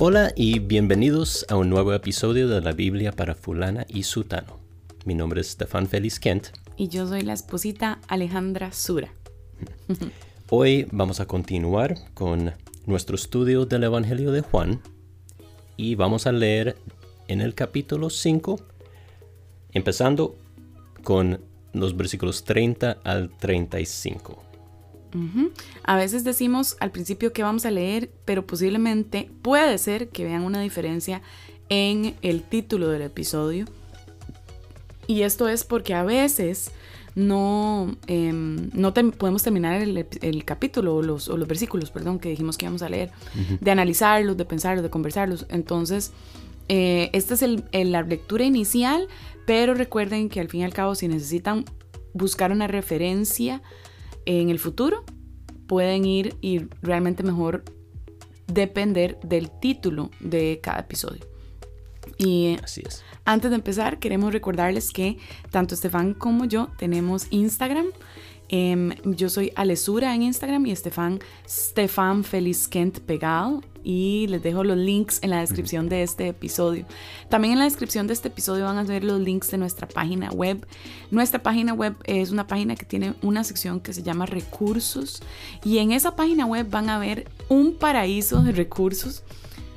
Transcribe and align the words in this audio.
Hola 0.00 0.32
y 0.36 0.60
bienvenidos 0.60 1.44
a 1.48 1.56
un 1.56 1.70
nuevo 1.70 1.92
episodio 1.92 2.46
de 2.46 2.60
la 2.60 2.70
Biblia 2.70 3.10
para 3.10 3.34
fulana 3.34 3.84
y 3.88 4.04
sutano. 4.04 4.60
Mi 5.04 5.16
nombre 5.16 5.40
es 5.40 5.48
Stefan 5.48 5.88
Félix 5.88 6.20
Kent. 6.20 6.50
Y 6.76 6.86
yo 6.86 7.04
soy 7.08 7.22
la 7.22 7.32
esposita 7.32 7.98
Alejandra 8.06 8.70
Sura. 8.70 9.12
Hoy 10.50 10.86
vamos 10.92 11.18
a 11.18 11.26
continuar 11.26 11.96
con 12.14 12.52
nuestro 12.86 13.16
estudio 13.16 13.66
del 13.66 13.82
Evangelio 13.82 14.30
de 14.30 14.42
Juan 14.42 14.80
y 15.76 15.96
vamos 15.96 16.28
a 16.28 16.32
leer 16.32 16.76
en 17.26 17.40
el 17.40 17.56
capítulo 17.56 18.08
5, 18.08 18.60
empezando 19.72 20.38
con 21.02 21.40
los 21.72 21.96
versículos 21.96 22.44
30 22.44 22.98
al 23.02 23.36
35. 23.36 24.47
A 25.84 25.96
veces 25.96 26.24
decimos 26.24 26.76
al 26.80 26.90
principio 26.90 27.32
que 27.32 27.42
vamos 27.42 27.64
a 27.66 27.70
leer, 27.70 28.10
pero 28.24 28.46
posiblemente 28.46 29.30
puede 29.42 29.78
ser 29.78 30.08
que 30.08 30.24
vean 30.24 30.44
una 30.44 30.60
diferencia 30.60 31.22
en 31.68 32.14
el 32.22 32.42
título 32.42 32.88
del 32.88 33.02
episodio. 33.02 33.66
Y 35.06 35.22
esto 35.22 35.48
es 35.48 35.64
porque 35.64 35.94
a 35.94 36.02
veces 36.02 36.70
no, 37.14 37.96
em, 38.06 38.70
no 38.74 38.94
podemos 38.94 39.42
terminar 39.42 39.80
el, 39.82 40.44
capítulo 40.44 40.96
o 40.96 41.02
los, 41.02 41.48
versículos, 41.48 41.90
perdón, 41.90 42.18
que 42.18 42.28
dijimos 42.28 42.56
que 42.56 42.66
íbamos 42.66 42.82
a 42.82 42.88
leer, 42.88 43.10
de 43.60 43.70
analizarlos, 43.70 44.36
de 44.36 44.44
pensarlos, 44.44 44.82
de 44.82 44.90
conversarlos. 44.90 45.46
Entonces, 45.48 46.12
eh, 46.68 47.10
esta 47.12 47.34
es 47.34 47.42
la 47.86 48.02
lectura 48.02 48.44
inicial, 48.44 49.08
pero 49.46 49.74
recuerden 49.74 50.28
que 50.28 50.40
al 50.40 50.48
fin 50.48 50.60
y 50.60 50.64
al 50.64 50.74
cabo, 50.74 50.94
si 50.94 51.08
necesitan 51.08 51.64
buscar 52.12 52.52
una 52.52 52.66
referencia 52.66 53.62
en 54.28 54.50
el 54.50 54.58
futuro, 54.58 55.04
pueden 55.66 56.04
ir 56.04 56.36
y 56.42 56.66
realmente 56.82 57.22
mejor 57.22 57.64
depender 58.46 59.18
del 59.22 59.50
título 59.58 60.10
de 60.20 60.60
cada 60.62 60.80
episodio. 60.80 61.26
Y 62.18 62.58
Así 62.62 62.82
es. 62.86 63.02
antes 63.24 63.50
de 63.50 63.56
empezar, 63.56 63.98
queremos 63.98 64.32
recordarles 64.32 64.90
que 64.90 65.16
tanto 65.50 65.74
Estefan 65.74 66.12
como 66.12 66.44
yo 66.44 66.68
tenemos 66.76 67.26
Instagram. 67.30 67.86
Em, 68.48 68.94
yo 69.04 69.28
soy 69.28 69.52
Alesura 69.56 70.14
en 70.14 70.22
Instagram 70.22 70.64
y 70.66 70.72
Estefan, 70.72 71.20
Stefan 71.48 72.24
Feliz 72.24 72.68
Kent 72.68 73.00
pegado. 73.00 73.62
Y 73.84 74.26
les 74.28 74.42
dejo 74.42 74.64
los 74.64 74.76
links 74.76 75.18
en 75.22 75.30
la 75.30 75.40
descripción 75.40 75.88
de 75.88 76.02
este 76.02 76.28
episodio. 76.28 76.84
También 77.30 77.52
en 77.52 77.58
la 77.60 77.64
descripción 77.64 78.06
de 78.06 78.12
este 78.12 78.28
episodio 78.28 78.64
van 78.64 78.76
a 78.76 78.82
ver 78.82 79.02
los 79.02 79.18
links 79.18 79.50
de 79.50 79.56
nuestra 79.56 79.88
página 79.88 80.30
web. 80.30 80.66
Nuestra 81.10 81.42
página 81.42 81.72
web 81.72 81.94
es 82.04 82.30
una 82.30 82.46
página 82.46 82.74
que 82.76 82.84
tiene 82.84 83.14
una 83.22 83.44
sección 83.44 83.80
que 83.80 83.94
se 83.94 84.02
llama 84.02 84.26
recursos. 84.26 85.22
Y 85.64 85.78
en 85.78 85.92
esa 85.92 86.16
página 86.16 86.44
web 86.44 86.68
van 86.68 86.90
a 86.90 86.98
ver 86.98 87.30
un 87.48 87.76
paraíso 87.76 88.42
de 88.42 88.52
recursos 88.52 89.22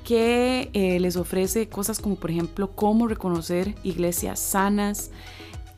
que 0.04 0.70
eh, 0.74 1.00
les 1.00 1.16
ofrece 1.16 1.70
cosas 1.70 2.00
como 2.00 2.16
por 2.16 2.32
ejemplo 2.32 2.72
cómo 2.76 3.08
reconocer 3.08 3.76
iglesias 3.84 4.40
sanas, 4.40 5.12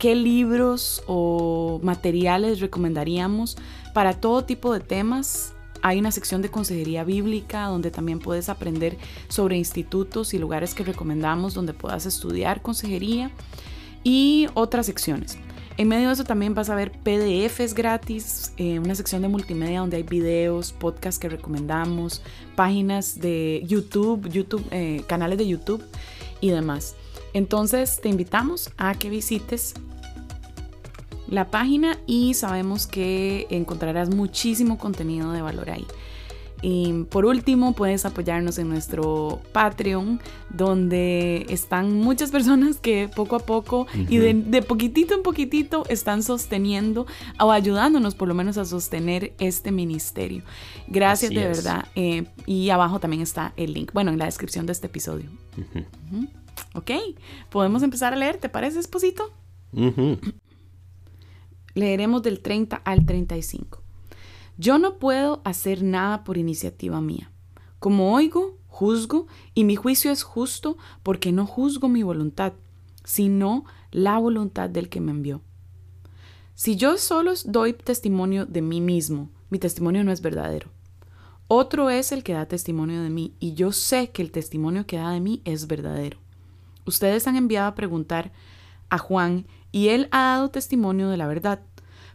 qué 0.04 0.16
libros 0.16 1.02
o 1.08 1.80
materiales 1.82 2.60
recomendaríamos 2.60 3.56
para 3.94 4.20
todo 4.20 4.44
tipo 4.44 4.74
de 4.74 4.82
temas. 4.82 5.54
Hay 5.82 5.98
una 5.98 6.12
sección 6.12 6.42
de 6.42 6.50
consejería 6.50 7.06
bíblica 7.06 7.68
donde 7.68 7.90
también 7.90 8.20
puedes 8.20 8.50
aprender 8.50 8.98
sobre 9.30 9.56
institutos 9.56 10.34
y 10.34 10.40
lugares 10.40 10.74
que 10.74 10.84
recomendamos 10.84 11.54
donde 11.54 11.74
puedas 11.74 12.06
estudiar 12.06 12.62
consejería 12.62 13.32
y 14.04 14.48
otras 14.56 14.88
secciones. 14.88 15.38
En 15.78 15.88
medio 15.88 16.08
de 16.08 16.16
eso 16.16 16.26
también 16.26 16.54
vas 16.54 16.70
a 16.70 16.76
ver 16.76 16.92
PDFs 16.92 17.74
gratis, 17.74 18.52
eh, 18.58 18.80
una 18.80 18.96
sección 18.96 19.22
de 19.22 19.30
multimedia 19.30 19.80
donde 19.80 19.96
hay 19.96 20.04
videos, 20.04 20.74
podcasts 20.74 21.18
que 21.18 21.30
recomendamos, 21.30 22.22
páginas 22.58 23.22
de 23.22 23.64
YouTube, 23.66 24.28
YouTube 24.28 24.66
eh, 24.72 25.02
canales 25.08 25.38
de 25.38 25.48
YouTube 25.48 25.82
y 26.42 26.50
demás. 26.50 26.94
Entonces 27.32 28.02
te 28.02 28.10
invitamos 28.10 28.70
a 28.78 28.96
que 28.96 29.10
visites 29.10 29.76
la 31.34 31.50
página 31.50 31.98
y 32.06 32.36
sabemos 32.36 32.86
que 32.86 33.48
encontrarás 33.50 34.14
muchísimo 34.14 34.78
contenido 34.78 35.32
de 35.32 35.42
valor 35.42 35.72
ahí. 35.72 35.86
Y 36.62 37.04
por 37.10 37.26
último, 37.26 37.74
puedes 37.74 38.06
apoyarnos 38.06 38.58
en 38.58 38.70
nuestro 38.70 39.42
Patreon, 39.52 40.22
donde 40.50 41.46
están 41.50 41.94
muchas 42.00 42.32
personas 42.32 42.78
que 42.78 43.10
poco 43.14 43.36
a 43.36 43.40
poco 43.40 43.86
y 43.94 44.18
de, 44.18 44.62
poquitito 44.62 45.14
en 45.14 45.24
poquitito 45.24 45.84
están 45.90 46.24
sosteniendo 46.24 47.06
o 47.38 47.52
ayudándonos 47.52 48.16
por 48.16 48.30
lo 48.30 48.34
menos 48.34 48.58
a 48.58 48.64
sostener 48.64 49.34
este 49.40 49.74
ministerio. 49.74 50.44
Gracias 50.88 51.34
de 51.34 51.46
verdad. 51.46 51.86
Eh, 51.96 52.28
y 52.46 52.70
abajo 52.70 53.02
también 53.02 53.22
está 53.22 53.52
el 53.58 53.74
link, 53.74 53.92
bueno, 53.92 54.12
en 54.12 54.20
la 54.20 54.26
descripción 54.26 54.66
de 54.66 54.72
este 54.72 54.88
episodio. 54.88 55.30
Ok, 56.76 56.92
podemos 57.50 57.84
empezar 57.84 58.14
a 58.14 58.16
leer, 58.16 58.38
¿te 58.38 58.48
parece, 58.48 58.80
esposito? 58.80 59.34
Leeremos 61.76 62.22
del 62.22 62.40
30 62.40 62.76
al 62.78 63.06
35. 63.06 63.82
Yo 64.58 64.78
no 64.78 65.00
puedo 65.00 65.42
hacer 65.44 65.84
nada 65.84 66.24
por 66.24 66.38
iniciativa 66.38 67.02
mía. 67.02 67.32
Como 67.80 68.14
oigo, 68.14 68.58
juzgo, 68.68 69.28
y 69.54 69.64
mi 69.64 69.76
juicio 69.76 70.12
es 70.12 70.24
justo 70.24 70.78
porque 71.02 71.32
no 71.32 71.46
juzgo 71.46 71.90
mi 71.90 72.04
voluntad, 72.04 72.54
sino 73.04 73.66
la 73.92 74.18
voluntad 74.18 74.70
del 74.70 74.90
que 74.90 75.02
me 75.02 75.12
envió. 75.12 75.42
Si 76.56 76.76
yo 76.76 76.98
solo 76.98 77.34
doy 77.46 77.74
testimonio 77.74 78.46
de 78.46 78.62
mí 78.62 78.80
mismo, 78.80 79.30
mi 79.50 79.58
testimonio 79.58 80.04
no 80.04 80.12
es 80.12 80.22
verdadero. 80.22 80.70
Otro 81.48 81.90
es 81.90 82.12
el 82.12 82.24
que 82.24 82.34
da 82.34 82.48
testimonio 82.48 83.02
de 83.02 83.10
mí, 83.10 83.34
y 83.40 83.54
yo 83.54 83.72
sé 83.72 84.12
que 84.12 84.22
el 84.22 84.32
testimonio 84.32 84.86
que 84.86 84.98
da 84.98 85.12
de 85.12 85.20
mí 85.20 85.42
es 85.46 85.68
verdadero. 85.68 86.18
Ustedes 86.86 87.28
han 87.28 87.36
enviado 87.36 87.68
a 87.68 87.76
preguntar 87.76 88.32
a 88.94 89.00
Juan, 89.00 89.48
y 89.72 89.88
él 89.88 90.08
ha 90.12 90.36
dado 90.36 90.52
testimonio 90.52 91.10
de 91.10 91.18
la 91.18 91.26
verdad. 91.26 91.62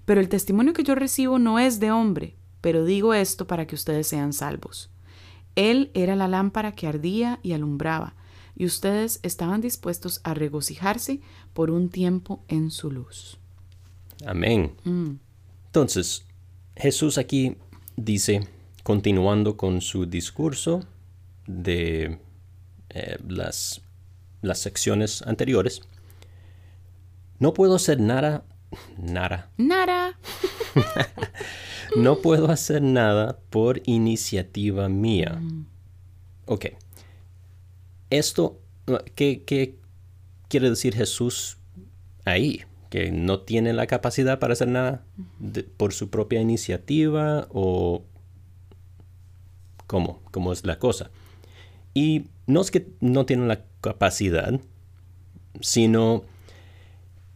Pero 0.05 0.21
el 0.21 0.29
testimonio 0.29 0.73
que 0.73 0.85
yo 0.85 0.95
recibo 0.95 1.41
no 1.41 1.59
es 1.59 1.81
de 1.81 1.91
hombre, 1.91 2.37
pero 2.61 2.85
digo 2.85 3.15
esto 3.15 3.49
para 3.49 3.67
que 3.67 3.75
ustedes 3.75 4.07
sean 4.07 4.33
salvos. 4.33 4.89
Él 5.57 5.91
era 5.95 6.15
la 6.15 6.29
lámpara 6.29 6.77
que 6.77 6.87
ardía 6.87 7.41
y 7.43 7.53
alumbraba, 7.53 8.15
y 8.55 8.65
ustedes 8.65 9.19
estaban 9.25 9.61
dispuestos 9.61 10.21
a 10.23 10.35
regocijarse 10.35 11.21
por 11.53 11.73
un 11.73 11.89
tiempo 11.89 12.45
en 12.47 12.71
su 12.71 12.93
luz. 12.93 13.39
Amén. 14.25 14.75
Mm. 14.85 15.17
Entonces, 15.67 16.27
Jesús 16.77 17.19
aquí 17.19 17.57
dice, 17.97 18.47
continuando 18.85 19.57
con 19.57 19.81
su 19.81 20.07
discurso 20.07 20.85
de 21.49 22.21
eh, 22.91 23.17
las, 23.27 23.81
las 24.43 24.61
secciones 24.61 25.23
anteriores, 25.23 25.83
no 27.39 27.55
puedo 27.55 27.75
hacer 27.75 28.01
nada 28.01 28.45
Nada. 28.97 29.51
Nada. 29.57 30.19
no 31.97 32.19
puedo 32.19 32.51
hacer 32.51 32.83
nada 32.83 33.39
por 33.51 33.81
iniciativa 33.87 34.89
mía. 34.89 35.39
Mm. 35.41 35.67
Ok. 36.47 36.67
Esto, 38.11 38.61
¿qué, 39.15 39.77
quiere 40.49 40.71
decir 40.71 40.95
Jesús 40.95 41.59
ahí? 42.25 42.65
¿Que 42.91 43.11
no 43.11 43.41
tiene 43.41 43.75
la 43.75 43.87
capacidad 43.87 44.39
para 44.39 44.55
hacer 44.55 44.69
nada 44.69 45.05
por 45.77 45.93
su 45.93 46.09
propia 46.09 46.41
iniciativa 46.41 47.47
o 47.51 48.03
cómo? 49.87 50.23
¿Cómo 50.31 50.53
es 50.53 50.65
la 50.65 50.79
cosa? 50.79 51.11
Y 51.93 52.27
no 52.47 52.63
es 52.63 52.71
que 52.71 52.89
no 53.01 53.27
tiene 53.27 53.47
la 53.47 53.65
capacidad, 53.83 54.59
sino 55.61 56.25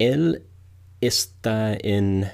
él 0.09 0.43
está 1.01 1.75
en 1.75 2.27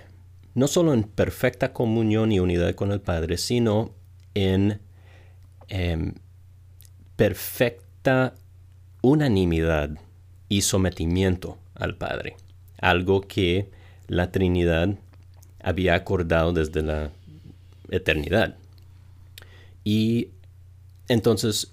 no 0.55 0.67
solo 0.67 0.93
en 0.93 1.05
perfecta 1.05 1.73
comunión 1.73 2.33
y 2.33 2.41
unidad 2.41 2.75
con 2.75 2.91
el 2.91 3.01
Padre, 3.01 3.39
sino 3.39 3.93
en 4.35 4.81
em, 5.69 6.15
perfecta 7.17 8.35
unanimidad 9.03 9.91
y 10.49 10.63
sometimiento 10.63 11.59
al 11.75 11.97
Padre, 11.97 12.37
algo 12.81 13.21
que 13.21 13.71
la 14.09 14.33
Trinidad 14.33 14.97
había 15.63 15.95
acordado 15.95 16.53
desde 16.53 16.83
la 16.83 17.13
eternidad. 17.91 18.57
Y 19.85 20.31
entonces 21.07 21.73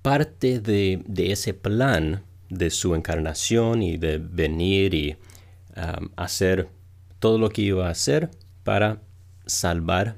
parte 0.00 0.58
de, 0.58 1.02
de 1.06 1.32
ese 1.32 1.52
plan 1.52 2.22
de 2.48 2.70
su 2.70 2.94
encarnación 2.94 3.82
y 3.82 3.98
de 3.98 4.18
venir 4.18 4.94
y 4.94 5.16
hacer 6.16 6.68
todo 7.18 7.38
lo 7.38 7.48
que 7.50 7.62
iba 7.62 7.86
a 7.86 7.90
hacer 7.90 8.30
para 8.64 9.00
salvar 9.46 10.16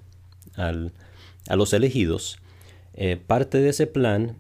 a 0.57 1.57
los 1.57 1.73
elegidos. 1.73 2.39
Eh, 2.95 3.17
parte 3.17 3.59
de 3.59 3.71
ese 3.71 3.87
plan 3.87 4.37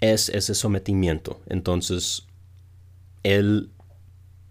es 0.00 0.28
ese 0.28 0.54
sometimiento. 0.54 1.40
Entonces, 1.48 2.26
él 3.22 3.70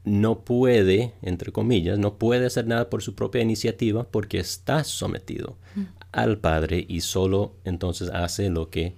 no 0.04 0.40
puede, 0.46 1.14
entre 1.22 1.52
comillas, 1.52 1.98
no 2.00 2.18
puede 2.18 2.46
hacer 2.46 2.68
nada 2.68 2.90
por 2.90 3.02
su 3.02 3.16
propia 3.16 3.42
iniciativa 3.42 4.04
porque 4.04 4.40
está 4.40 4.84
sometido 4.84 5.58
mm. 5.76 5.84
al 6.12 6.38
Padre 6.38 6.86
y 6.88 7.02
solo 7.02 7.56
entonces 7.66 8.10
hace 8.10 8.50
lo 8.50 8.70
que 8.70 8.96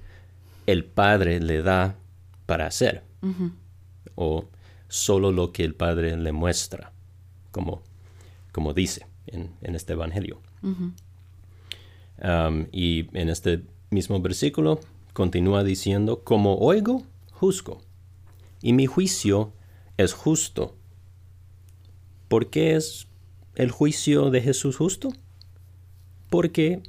el 0.65 0.83
Padre 0.83 1.39
le 1.39 1.61
da 1.61 1.95
para 2.45 2.67
hacer. 2.67 3.03
O 4.15 4.45
solo 4.87 5.31
lo 5.31 5.51
que 5.51 5.63
el 5.63 5.75
Padre 5.75 6.15
le 6.17 6.31
muestra, 6.31 6.91
como, 7.51 7.81
como 8.51 8.73
dice 8.73 9.05
en, 9.27 9.51
este 9.61 9.93
Evangelio. 9.93 10.39
y 12.71 13.17
en 13.17 13.29
este 13.29 13.63
mismo 13.89 14.19
versículo 14.21 14.79
continúa 15.13 15.63
diciendo, 15.63 16.21
como 16.23 16.57
oigo, 16.57 17.03
juzgo, 17.31 17.81
y 18.61 18.73
mi 18.73 18.85
juicio 18.85 19.51
es 19.97 20.13
justo. 20.13 20.75
¿Por 22.27 22.49
qué 22.49 22.75
es 22.75 23.07
el 23.55 23.71
juicio 23.71 24.29
de 24.29 24.41
Jesús 24.41 24.77
justo? 24.77 25.09
Porque 26.29 26.81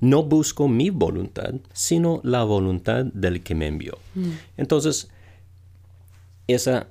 no 0.00 0.22
busco 0.22 0.68
mi 0.68 0.90
voluntad, 0.90 1.54
sino 1.72 2.20
la 2.22 2.44
voluntad 2.44 3.04
del 3.06 3.42
que 3.42 3.54
me 3.54 3.66
envió. 3.66 3.98
Mm. 4.14 4.30
Entonces, 4.56 5.08
esa, 6.46 6.86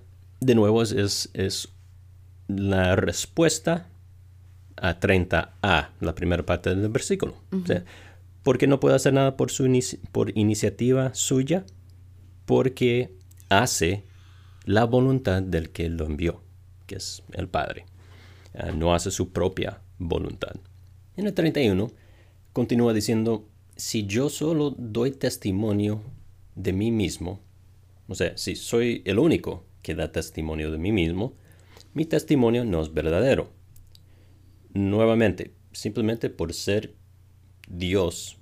de 0.45 0.55
nuevo, 0.55 0.81
es, 0.81 1.29
es, 1.33 1.69
la 2.47 2.95
respuesta 2.95 3.89
a 4.77 4.99
30a, 4.99 5.89
la 5.99 6.15
primera 6.15 6.45
parte 6.45 6.75
del 6.75 6.89
versículo. 6.89 7.35
porque 8.43 8.67
no 8.67 8.79
puede 8.79 8.95
hacer 8.95 9.13
nada 9.13 9.37
por, 9.37 9.51
su 9.51 9.67
por 10.11 10.37
iniciativa 10.37 11.13
suya, 11.13 11.65
porque 12.45 13.15
hace 13.49 14.03
la 14.65 14.85
voluntad 14.85 15.41
del 15.41 15.69
que 15.69 15.89
lo 15.89 16.05
envió, 16.05 16.41
que 16.85 16.95
es 16.95 17.23
el 17.33 17.47
Padre. 17.47 17.85
Ah, 18.53 18.71
no 18.71 18.93
hace 18.93 19.11
su 19.11 19.31
propia 19.31 19.81
voluntad. 19.97 20.55
En 21.15 21.27
el 21.27 21.33
31 21.33 21.91
continúa 22.51 22.93
diciendo, 22.93 23.47
si 23.75 24.05
yo 24.05 24.29
solo 24.29 24.75
doy 24.77 25.11
testimonio 25.11 26.01
de 26.55 26.73
mí 26.73 26.91
mismo, 26.91 27.39
o 28.07 28.15
sea, 28.15 28.37
si 28.37 28.55
soy 28.55 29.01
el 29.05 29.19
único 29.19 29.63
que 29.83 29.93
da 29.93 30.11
testimonio 30.11 30.71
de 30.71 30.79
mí 30.79 30.91
mismo, 30.91 31.35
mi 31.93 32.05
testimonio 32.05 32.65
no 32.65 32.81
es 32.81 32.91
verdadero. 32.91 33.51
Nuevamente, 34.73 35.53
simplemente 35.71 36.31
por 36.31 36.53
ser 36.53 36.95
Dios, 37.67 38.39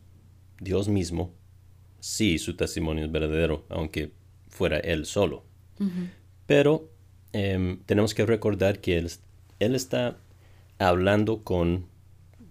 Dios 0.61 0.87
mismo, 0.87 1.33
sí 1.99 2.39
su 2.39 2.55
testimonio 2.55 3.05
es 3.05 3.11
verdadero, 3.11 3.65
aunque 3.67 4.13
fuera 4.47 4.79
Él 4.79 5.05
solo. 5.05 5.43
Pero 6.45 6.91
em, 7.33 7.79
tenemos 7.85 8.13
que 8.13 8.25
recordar 8.25 8.79
que 8.79 8.99
él, 8.99 9.09
él, 9.59 9.73
está 9.73 10.19
hablando 10.77 11.43
con 11.43 11.87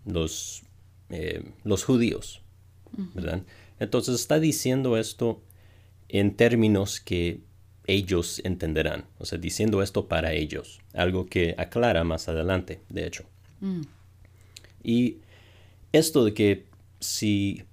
los, 0.04 0.64
eh, 1.10 1.44
los 1.62 1.84
judíos, 1.84 2.42
¿verdad? 3.14 3.44
Entonces 3.78 4.16
está 4.16 4.40
diciendo 4.40 4.96
esto 4.96 5.42
en 6.08 6.34
términos 6.34 6.98
que 6.98 7.40
ellos 7.90 8.40
entenderán, 8.44 9.04
o 9.18 9.24
sea, 9.24 9.38
diciendo 9.38 9.82
esto 9.82 10.06
para 10.08 10.32
ellos, 10.32 10.80
algo 10.94 11.26
que 11.26 11.54
aclara 11.58 12.04
más 12.04 12.28
adelante, 12.28 12.80
de 12.88 13.06
hecho. 13.06 13.24
Mm. 13.60 13.82
Y 14.82 15.18
esto 15.92 16.24
de 16.24 16.34
que 16.34 16.66
si, 17.00 17.64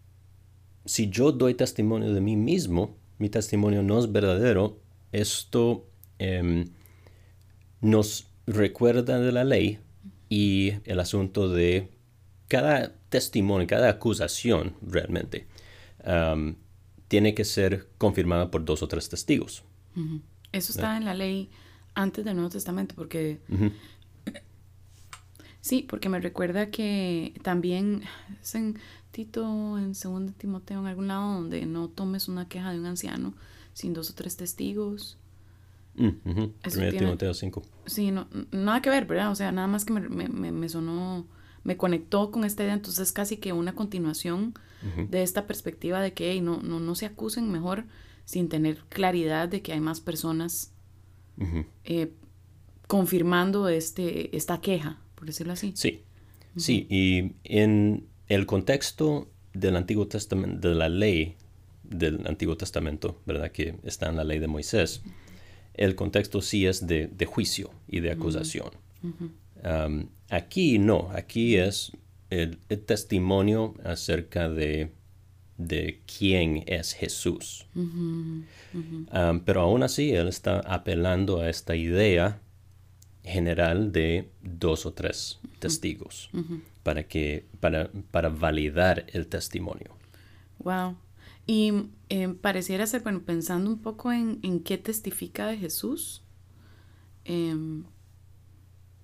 si 0.86 1.10
yo 1.10 1.32
doy 1.32 1.54
testimonio 1.54 2.14
de 2.14 2.22
mí 2.22 2.36
mismo, 2.36 2.96
mi 3.20 3.30
testimonio 3.30 3.84
no 3.84 4.00
es 4.00 4.12
verdadero, 4.12 4.80
esto 5.12 5.88
em, 6.20 6.66
nos 7.82 8.28
recuerda 8.46 9.20
de 9.20 9.32
la 9.32 9.44
ley 9.44 9.80
y 10.30 10.74
el 10.86 11.00
asunto 11.00 11.50
de 11.50 11.90
cada 12.48 12.94
testimonio, 13.10 13.68
cada 13.68 13.90
acusación 13.90 14.76
realmente 14.82 15.48
tiene 17.08 17.34
que 17.34 17.44
ser 17.44 17.88
confirmada 17.98 18.50
por 18.50 18.64
dos 18.64 18.82
o 18.82 18.88
tres 18.88 19.10
testigos. 19.10 19.64
Eso 20.52 20.72
está 20.72 20.98
en 20.98 21.06
la 21.06 21.14
ley 21.14 21.50
antes 21.94 22.24
del 22.26 22.36
Nuevo 22.36 22.50
Testamento, 22.50 22.96
porque... 22.96 23.40
Sí, 25.62 25.86
porque 25.88 26.08
me 26.08 26.22
recuerda 26.22 26.72
que 26.72 27.34
también 27.44 28.04
es 28.42 28.56
en 28.56 28.80
Tito, 29.12 29.78
en 29.78 29.92
2 29.92 30.32
Timoteo, 30.38 30.80
en 30.80 30.86
algún 30.86 31.10
lado, 31.10 31.34
donde 31.34 31.66
no 31.66 31.90
tomes 31.90 32.30
una 32.30 32.48
queja 32.48 32.72
de 32.72 32.80
un 32.80 32.86
anciano 32.86 33.34
sin 33.74 33.94
dos 33.94 34.10
o 34.10 34.14
tres 34.14 34.38
testigos. 34.38 35.18
Mm, 35.96 36.10
Timoteo 36.98 37.34
5. 37.34 37.62
Sí, 37.86 38.12
no, 38.12 38.28
nada 38.52 38.82
que 38.82 38.90
ver, 38.90 39.06
¿verdad? 39.06 39.30
O 39.30 39.36
sea, 39.36 39.52
nada 39.52 39.68
más 39.68 39.84
que 39.84 39.92
me, 39.92 40.30
me, 40.30 40.52
me 40.52 40.70
sonó, 40.70 41.28
me 41.66 41.76
conectó 41.76 42.32
con 42.32 42.46
esta 42.46 42.64
idea, 42.64 42.74
entonces 42.74 43.12
casi 43.12 43.36
que 43.36 43.52
una 43.52 43.76
continuación 43.76 44.54
de 45.10 45.24
esta 45.24 45.48
perspectiva 45.48 46.00
de 46.00 46.14
que 46.14 46.40
no, 46.40 46.62
no, 46.62 46.80
no 46.80 46.96
se 46.96 47.08
acusen 47.08 47.52
mejor 47.52 47.84
sin 48.28 48.50
tener 48.50 48.80
claridad 48.90 49.48
de 49.48 49.62
que 49.62 49.72
hay 49.72 49.80
más 49.80 50.02
personas 50.02 50.74
eh, 51.86 52.12
confirmando 52.86 53.70
este, 53.70 54.36
esta 54.36 54.60
queja, 54.60 55.00
por 55.16 55.28
decirlo 55.28 55.54
así. 55.54 55.72
Sí, 55.76 56.04
sí, 56.58 56.86
y 56.90 57.32
en 57.46 58.06
el 58.28 58.46
contexto 58.46 59.30
del 59.54 59.78
Antiguo 59.78 60.08
Testamento, 60.10 60.68
de 60.68 60.76
la 60.76 60.90
ley 60.90 61.38
del 61.84 62.28
Antiguo 62.28 62.58
Testamento, 62.58 63.22
¿verdad? 63.26 63.50
Que 63.54 63.76
está 63.84 64.10
en 64.10 64.18
la 64.18 64.26
ley 64.26 64.40
de 64.40 64.48
Moisés, 64.48 65.04
el 65.74 65.96
contexto 65.96 66.42
sí 66.42 66.66
es 66.66 66.86
de, 66.86 67.10
juicio 67.26 67.72
y 67.88 68.02
de 68.02 68.12
acusación. 68.12 68.72
aquí 70.30 70.80
no, 70.80 71.10
aquí 71.14 71.56
es 71.56 71.94
el 72.30 72.58
testimonio 72.86 73.74
acerca 73.86 74.50
de 74.50 74.92
de 75.58 76.02
quién 76.06 76.64
es 76.68 76.94
Jesús. 76.94 77.66
pero 79.46 79.62
aún 79.62 79.84
así, 79.84 80.12
él 80.12 80.28
está 80.28 80.60
apelando 80.60 81.42
a 81.42 81.50
esta 81.50 81.76
idea 81.76 82.40
general 83.24 83.92
de 83.92 84.30
dos 84.42 84.86
o 84.86 84.94
tres 84.94 85.40
testigos 85.60 86.30
para, 86.84 87.08
que, 87.08 87.46
para, 87.60 87.92
para, 88.12 88.30
validar 88.30 89.06
el 89.12 89.28
testimonio. 89.28 89.96
Wow. 90.60 90.96
Y 91.46 91.74
em, 92.10 92.36
pareciera 92.36 92.86
ser, 92.88 93.02
bueno, 93.02 93.22
pensando 93.22 93.70
un 93.70 93.82
poco 93.82 94.12
en, 94.12 94.40
en 94.44 94.62
qué 94.62 94.78
testifica 94.78 95.48
de 95.48 95.58
Jesús, 95.58 96.24
em, 97.26 97.84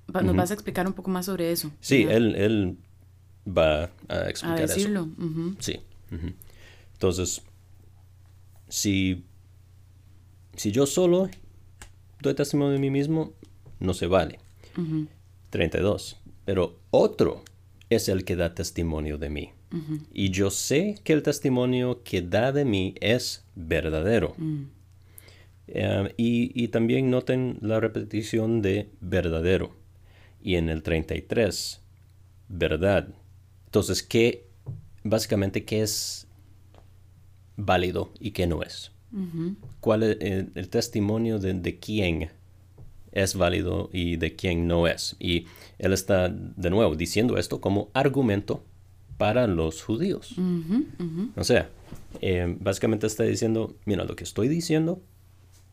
nos 0.08 0.36
vas 0.36 0.52
a 0.52 0.54
explicar 0.54 0.88
un 0.88 0.94
poco 0.94 1.10
más 1.10 1.26
sobre 1.26 1.52
eso. 1.52 1.72
Sí, 1.80 2.04
él, 2.04 2.36
él, 2.36 2.78
va 3.46 3.90
a 4.08 4.30
explicar 4.30 4.58
a 4.58 4.62
decirlo. 4.62 5.10
Sí. 5.60 5.80
Entonces, 7.04 7.42
si, 8.70 9.26
si 10.56 10.72
yo 10.72 10.86
solo 10.86 11.30
doy 12.22 12.34
testimonio 12.34 12.72
de 12.72 12.80
mí 12.80 12.90
mismo, 12.90 13.34
no 13.82 13.94
se 13.94 14.08
vale. 14.08 14.40
32. 15.50 16.22
Pero 16.46 16.80
otro 16.92 17.44
es 17.90 18.08
el 18.08 18.24
que 18.24 18.38
da 18.38 18.56
testimonio 18.56 19.18
de 19.18 19.30
mí. 19.30 19.52
Y 20.14 20.30
yo 20.30 20.50
sé 20.50 20.96
que 21.04 21.12
el 21.12 21.24
testimonio 21.24 22.04
que 22.04 22.22
da 22.22 22.54
de 22.54 22.64
mí 22.64 22.96
es 23.02 23.44
verdadero. 23.54 24.34
Mm. 24.38 24.64
Eh, 25.68 26.14
y, 26.16 26.64
y, 26.64 26.70
también 26.70 27.12
noten 27.12 27.58
la 27.60 27.82
repetición 27.82 28.62
de 28.62 28.88
verdadero. 29.02 29.76
Y 30.42 30.56
en 30.56 30.70
el 30.70 30.84
33, 30.84 31.82
verdad. 32.48 33.10
Entonces, 33.66 34.04
¿qué, 34.04 34.48
básicamente, 35.04 35.66
qué 35.66 35.82
es 35.82 36.28
válido 37.58 38.12
y 38.20 38.32
qué 38.32 38.48
no 38.48 38.64
es. 38.64 38.92
¿Cuál 39.80 40.04
es 40.04 40.18
el, 40.20 40.70
testimonio 40.70 41.38
de, 41.38 41.78
quién 41.80 42.32
es 43.12 43.36
válido 43.36 43.92
y 43.94 44.16
de 44.16 44.36
quién 44.36 44.68
no 44.68 44.88
es? 44.88 45.16
Y 45.20 45.46
él 45.78 45.94
está, 45.94 46.30
de 46.30 46.70
nuevo, 46.72 46.96
diciendo 46.96 47.38
esto 47.38 47.62
como 47.62 47.90
argumento 47.94 48.64
para 49.18 49.46
los 49.46 49.84
judíos. 49.84 50.36
O 51.36 51.44
sea, 51.44 51.70
eh, 52.22 52.58
básicamente 52.60 53.06
está 53.06 53.24
diciendo, 53.24 53.76
mira, 53.86 54.04
lo 54.04 54.16
que 54.16 54.24
estoy 54.24 54.48
diciendo 54.48 55.02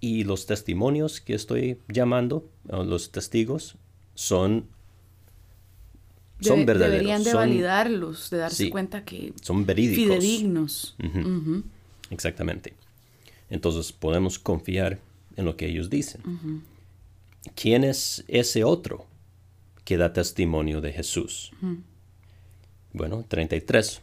y 0.01 0.25
los 0.25 0.47
testimonios 0.47 1.21
que 1.21 1.35
estoy 1.35 1.79
llamando, 1.89 2.51
los 2.65 3.11
testigos, 3.11 3.77
son 4.15 4.67
son 6.41 6.67
verdaderos. 6.67 6.99
Deberían 6.99 7.25
de 7.25 7.35
validarlos, 7.35 8.31
de 8.31 8.39
darse 8.39 8.71
cuenta 8.71 9.05
que 9.05 9.33
son 9.43 9.67
verídicos. 9.67 10.05
Fidedignos. 10.05 10.97
Exactamente. 12.11 12.75
Entonces 13.49 13.93
podemos 13.93 14.39
confiar 14.39 15.01
en 15.37 15.45
lo 15.45 15.57
que 15.57 15.67
ellos 15.67 15.91
dicen. 15.91 16.63
¿Quién 17.55 17.85
es 17.85 18.25
ese 18.29 18.65
otro 18.65 19.07
que 19.85 19.97
da 19.97 20.13
testimonio 20.13 20.81
de 20.81 20.93
Jesús? 20.93 21.53
Bueno, 22.93 23.25
33 23.27 24.01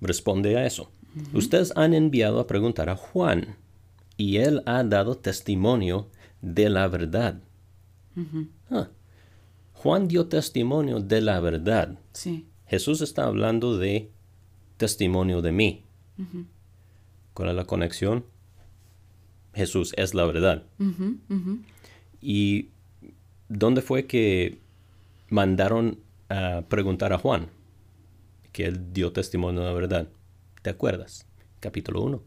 responde 0.00 0.56
a 0.56 0.66
eso. 0.66 0.90
Ustedes 1.32 1.72
han 1.76 1.94
enviado 1.94 2.40
a 2.40 2.46
preguntar 2.46 2.88
a 2.88 2.96
Juan 2.96 3.56
y 4.16 4.36
él 4.36 4.62
ha 4.66 4.82
dado 4.84 5.16
testimonio 5.16 6.08
de 6.40 6.70
la 6.70 6.88
verdad. 6.88 7.40
Juan 9.82 10.08
dio 10.08 10.26
testimonio 10.26 11.00
de 11.00 11.22
la 11.22 11.40
verdad. 11.40 11.98
Sí. 12.12 12.46
Jesús 12.66 13.00
está 13.00 13.24
hablando 13.24 13.78
de 13.78 14.10
testimonio 14.76 15.40
de 15.40 15.52
mí. 15.52 15.86
¿Cuál 17.32 17.48
es 17.48 17.54
la 17.54 17.64
conexión? 17.64 18.26
Jesús 19.54 19.94
es 19.96 20.12
la 20.12 20.26
verdad. 20.26 20.66
¿Y 22.20 22.68
dónde 23.48 23.80
fue 23.80 24.06
que 24.06 24.60
mandaron 25.30 26.00
a 26.28 26.62
preguntar 26.68 27.14
a 27.14 27.18
Juan? 27.18 27.48
Que 28.52 28.66
él 28.66 28.92
dio 28.92 29.14
testimonio 29.14 29.62
de 29.62 29.66
la 29.66 29.72
verdad. 29.72 30.08
¿Te 30.60 30.68
acuerdas? 30.68 31.26
Capítulo 31.58 32.02
1. 32.02 32.22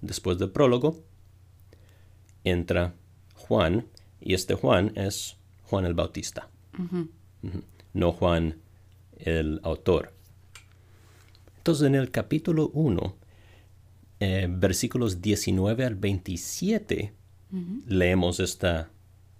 Después 0.00 0.38
del 0.38 0.50
prólogo, 0.50 1.04
entra 2.42 2.94
Juan, 3.34 3.86
y 4.18 4.32
este 4.32 4.54
Juan 4.54 4.92
es 4.94 5.37
Juan 5.68 5.84
el 5.84 5.94
Bautista, 5.94 6.48
no 7.92 8.12
Juan 8.12 8.56
el 9.18 9.60
autor. 9.62 10.12
Entonces 11.58 11.86
en 11.86 11.94
el 11.94 12.10
capítulo 12.10 12.70
1, 12.72 13.16
eh, 14.20 14.46
versículos 14.50 15.20
19 15.20 15.84
al 15.84 15.94
27, 15.94 17.12
leemos 17.86 18.40
esta, 18.40 18.90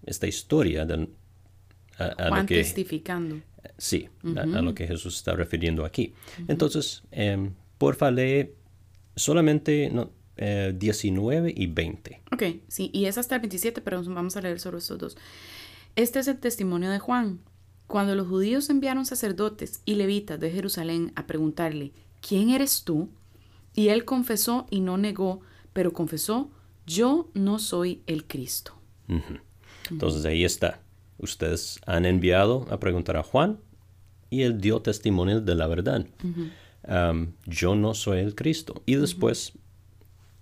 esta 0.05 0.27
historia 0.27 0.85
de, 0.85 1.09
Juan 1.97 2.47
testificando. 2.47 3.41
Sí, 3.77 4.09
a, 4.37 4.45
lo 4.45 4.75
que 4.75 4.87
Jesús 4.87 5.17
está 5.17 5.35
refiriendo 5.35 5.85
aquí. 5.85 6.13
Entonces, 6.47 7.03
eh, 7.11 7.51
porfa, 7.79 8.11
lee 8.11 8.53
solamente 9.17 9.91
no, 9.91 10.11
19 10.37 11.49
eh, 11.49 11.55
y 11.57 11.67
20. 11.67 12.21
Ok, 12.33 12.43
sí, 12.69 12.91
y 12.93 13.07
es 13.07 13.19
hasta 13.19 13.35
el 13.35 13.41
27, 13.41 13.81
pero 13.81 14.03
vamos 14.05 14.37
a 14.37 14.41
leer 14.41 14.61
solo 14.61 14.79
estos 14.79 14.99
dos. 14.99 15.17
Este 15.99 16.21
es 16.21 16.29
el 16.29 16.39
testimonio 16.39 16.91
de 16.91 17.01
Juan. 17.01 17.41
Cuando 17.89 18.15
los 18.15 18.29
judíos 18.29 18.71
enviaron 18.71 19.05
sacerdotes 19.05 19.83
y 19.85 19.97
levitas 19.97 20.39
de 20.39 20.49
Jerusalén 20.53 21.11
a 21.17 21.27
preguntarle, 21.27 21.91
¿quién 22.21 22.51
eres 22.51 22.85
tú? 22.85 23.09
Y 23.75 23.89
él 23.89 24.05
confesó 24.05 24.69
y 24.71 24.79
no 24.79 24.97
negó, 24.97 25.41
pero 25.73 25.93
confesó, 25.93 26.53
yo 26.87 27.31
no 27.35 27.59
soy 27.59 28.05
el 28.07 28.29
Cristo. 28.29 28.75
Entonces 29.91 30.25
ahí 30.25 30.45
está. 30.45 30.81
Ustedes 31.19 31.81
han 31.85 32.07
enviado 32.07 32.69
a 32.71 32.79
preguntar 32.79 33.17
a 33.17 33.25
Juan 33.25 33.59
y 34.31 34.43
él 34.43 34.61
dio 34.61 34.81
testimonio 34.81 35.41
de 35.41 35.57
la 35.57 35.67
verdad. 35.67 36.07
yo 37.45 37.75
no 37.75 37.95
soy 37.95 38.21
el 38.21 38.37
Cristo. 38.37 38.85
Y 38.87 38.95
después 38.95 39.55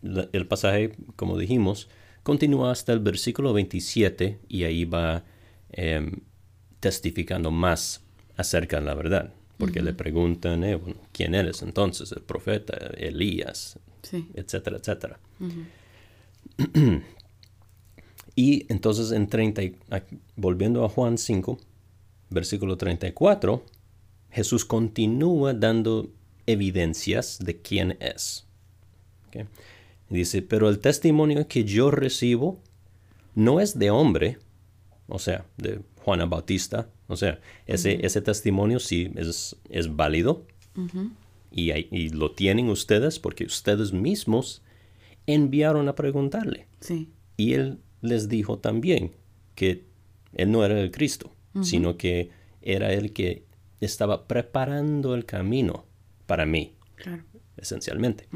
el 0.02 0.46
pasaje, 0.46 0.98
como 1.16 1.38
dijimos, 1.38 1.88
continúa 2.22 2.72
hasta 2.72 2.92
el 2.92 3.00
versículo 3.00 3.54
27 3.54 4.38
y 4.48 4.64
ahí 4.64 4.84
va 4.84 5.24
em, 5.76 6.20
testificando 6.80 7.50
más 7.50 8.02
acerca 8.36 8.80
de 8.80 8.86
la 8.86 8.94
verdad. 8.94 9.32
Porque 9.58 9.80
le 9.80 9.94
preguntan, 9.94 10.64
eh, 10.64 10.78
¿quién 11.12 11.34
eres 11.34 11.62
entonces? 11.62 12.12
El 12.12 12.22
profeta, 12.22 12.76
Elías, 12.96 13.78
etcétera, 14.34 14.76
etcétera. 14.78 15.18
y 18.34 18.66
entonces 18.70 19.12
en 19.12 19.28
30, 19.28 19.62
volviendo 20.34 20.84
a 20.84 20.88
Juan 20.88 21.16
5, 21.16 21.58
versículo 22.30 22.76
34, 22.76 23.64
Jesús 24.30 24.64
continúa 24.64 25.54
dando 25.54 26.10
evidencias 26.46 27.38
de 27.38 27.60
quién 27.60 27.96
es. 28.00 28.46
Dice, 30.08 30.42
pero 30.42 30.68
el 30.68 30.78
testimonio 30.78 31.48
que 31.48 31.64
yo 31.64 31.90
recibo 31.90 32.60
no 33.34 33.60
es 33.60 33.78
de 33.78 33.90
hombre, 33.90 34.38
o 35.08 35.18
sea, 35.18 35.46
de 35.56 35.80
Juana 36.02 36.26
Bautista, 36.26 36.88
o 37.08 37.16
sea, 37.16 37.40
ese, 37.66 38.04
ese 38.04 38.20
testimonio 38.20 38.80
sí 38.80 39.12
es, 39.16 39.56
es 39.70 39.94
válido 39.94 40.44
y, 41.50 41.72
y, 41.72 42.08
lo 42.10 42.32
tienen 42.32 42.68
ustedes 42.68 43.18
porque 43.18 43.44
ustedes 43.44 43.92
mismos 43.92 44.62
enviaron 45.26 45.88
a 45.88 45.94
preguntarle. 45.94 46.66
Sí. 46.80 47.08
Y 47.36 47.54
él 47.54 47.78
les 48.02 48.28
dijo 48.28 48.58
también 48.58 49.12
que 49.54 49.84
él 50.34 50.50
no 50.50 50.64
era 50.64 50.80
el 50.80 50.90
Cristo, 50.90 51.32
sino 51.62 51.96
que 51.96 52.30
era 52.60 52.92
el 52.92 53.14
que 53.14 53.44
estaba 53.80 54.26
preparando 54.28 55.14
el 55.14 55.24
camino 55.24 55.86
para 56.26 56.44
mí, 56.44 56.74
claro. 56.96 57.24
esencialmente. 57.56 58.28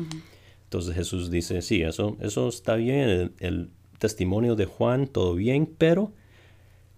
Entonces 0.65 0.95
Jesús 0.95 1.31
dice, 1.31 1.61
sí, 1.61 1.83
eso, 1.83 2.17
eso 2.21 2.49
está 2.49 2.77
bien, 2.77 3.35
el, 3.39 3.71
testimonio 3.99 4.57
de 4.57 4.65
Juan, 4.65 5.07
todo 5.07 5.35
bien, 5.35 5.67
pero... 5.77 6.15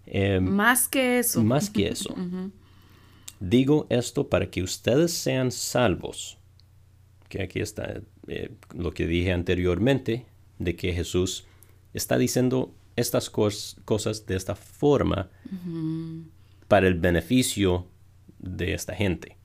Em, 0.05 0.43
más 0.43 0.87
que 0.87 1.19
eso. 1.19 1.43
Más 1.43 1.69
que 1.69 1.87
eso. 1.87 2.15
Digo 3.39 3.87
esto 3.89 4.29
para 4.29 4.49
que 4.49 4.63
ustedes 4.63 5.11
sean 5.11 5.51
salvos. 5.51 6.37
Que 7.29 7.43
aquí 7.43 7.59
está 7.59 8.01
eh, 8.27 8.51
lo 8.73 8.91
que 8.91 9.07
dije 9.07 9.33
anteriormente, 9.33 10.25
de 10.59 10.75
que 10.75 10.93
Jesús 10.93 11.45
está 11.93 12.17
diciendo 12.17 12.73
estas 12.95 13.29
cosas 13.29 14.25
de 14.27 14.35
esta 14.35 14.55
forma 14.55 15.29
para 16.67 16.87
el 16.87 16.95
beneficio 16.95 17.87
de 18.39 18.73
esta 18.73 18.95
gente. 18.95 19.37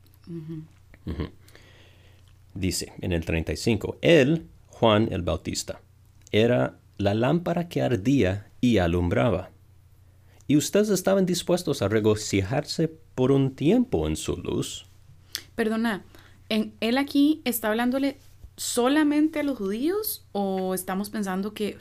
Dice 2.54 2.92
en 3.00 3.12
el 3.12 3.24
35, 3.24 3.98
Él, 4.02 4.46
Juan 4.66 5.08
el 5.10 5.22
Bautista, 5.22 5.80
era 6.30 6.78
la 6.98 7.14
lámpara 7.14 7.68
que 7.68 7.82
ardía 7.82 8.50
y 8.60 8.78
alumbraba. 8.78 9.50
Y 10.48 10.56
ustedes 10.56 10.88
estaban 10.88 11.26
dispuestos 11.26 11.82
a 11.82 11.88
regocijarse 11.88 12.88
por 13.14 13.30
un 13.30 13.54
tiempo 13.54 14.08
en 14.08 14.16
su 14.16 14.36
luz. 14.36 14.86
Perdona, 15.54 16.04
¿en, 16.48 16.74
¿él 16.80 16.98
aquí 16.98 17.42
está 17.44 17.68
hablándole 17.68 18.18
solamente 18.56 19.40
a 19.40 19.42
los 19.44 19.58
judíos 19.58 20.26
o 20.32 20.74
estamos 20.74 21.10
pensando 21.10 21.54
que 21.54 21.76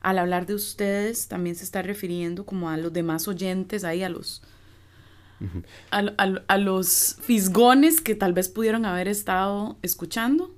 al 0.00 0.18
hablar 0.18 0.46
de 0.46 0.54
ustedes 0.54 1.28
también 1.28 1.54
se 1.54 1.64
está 1.64 1.82
refiriendo 1.82 2.44
como 2.46 2.70
a 2.70 2.76
los 2.76 2.92
demás 2.92 3.28
oyentes 3.28 3.84
ahí, 3.84 4.02
a 4.02 4.08
los 4.08 4.42
a, 5.90 6.58
los 6.58 7.16
fisgones 7.20 8.00
que 8.00 8.14
tal 8.14 8.32
vez 8.32 8.48
pudieron 8.48 8.84
haber 8.84 9.06
estado 9.06 9.78
escuchando. 9.82 10.54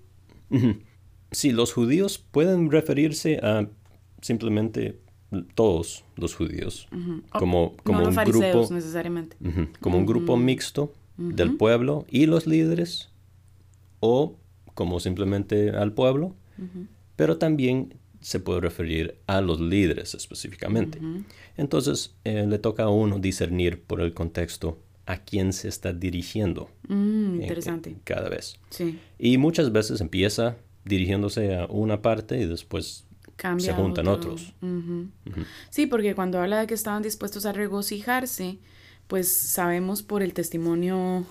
Sí, 1.33 1.52
los 1.52 1.73
judíos 1.73 2.19
pueden 2.19 2.71
referirse 2.71 3.40
a 3.42 3.69
simplemente 4.23 5.00
todos 5.55 6.05
los 6.17 6.35
judíos, 6.35 6.89
como, 7.31 7.77
como 7.85 8.05
un 8.05 8.15
grupo 8.15 8.69
necesariamente. 8.73 9.37
como 9.81 9.99
un 9.99 10.07
grupo 10.07 10.37
mixto 10.37 10.93
del 11.17 11.57
pueblo 11.57 12.07
y 12.11 12.27
los 12.27 12.47
líderes, 12.47 13.11
o 14.01 14.37
como 14.75 15.01
simplemente 15.01 15.71
al 15.71 15.93
pueblo, 15.93 16.35
pero 17.17 17.39
también 17.39 17.95
se 18.21 18.41
puede 18.41 18.61
referir 18.61 19.19
a 19.27 19.41
los 19.41 19.61
líderes 19.61 20.15
específicamente. 20.15 20.99
Entonces, 21.57 22.15
eh, 22.25 22.47
le 22.47 22.59
toca 22.59 22.85
a 22.85 22.89
uno 22.89 23.19
discernir 23.19 23.83
por 23.83 24.01
el 24.01 24.13
contexto 24.15 24.79
a 25.07 25.19
quién 25.19 25.53
se 25.53 25.69
está 25.69 25.93
dirigiendo. 25.93 26.71
Mm, 26.89 27.43
interesante. 27.43 27.97
cada 28.05 28.29
vez. 28.29 28.59
Sí. 28.71 28.99
Y 29.19 29.39
muchas 29.39 29.73
veces 29.73 30.01
empieza 30.01 30.57
dirigiéndose 30.85 31.57
a 31.57 31.67
una 31.67 32.01
parte 32.01 32.41
y 32.41 32.47
después 32.47 33.07
se 33.59 33.73
juntan 33.73 34.09
otros. 34.09 34.53
Sí, 35.71 35.87
porque 35.87 36.15
cuando 36.15 36.41
habla 36.41 36.61
de 36.61 36.67
que 36.67 36.75
estaban 36.75 37.03
dispuestos 37.03 37.47
a 37.47 37.53
regocijarse, 37.53 38.59
pues 39.07 39.29
sabemos 39.29 40.03
por 40.03 40.23
el 40.23 40.33
testimonio 40.35 41.27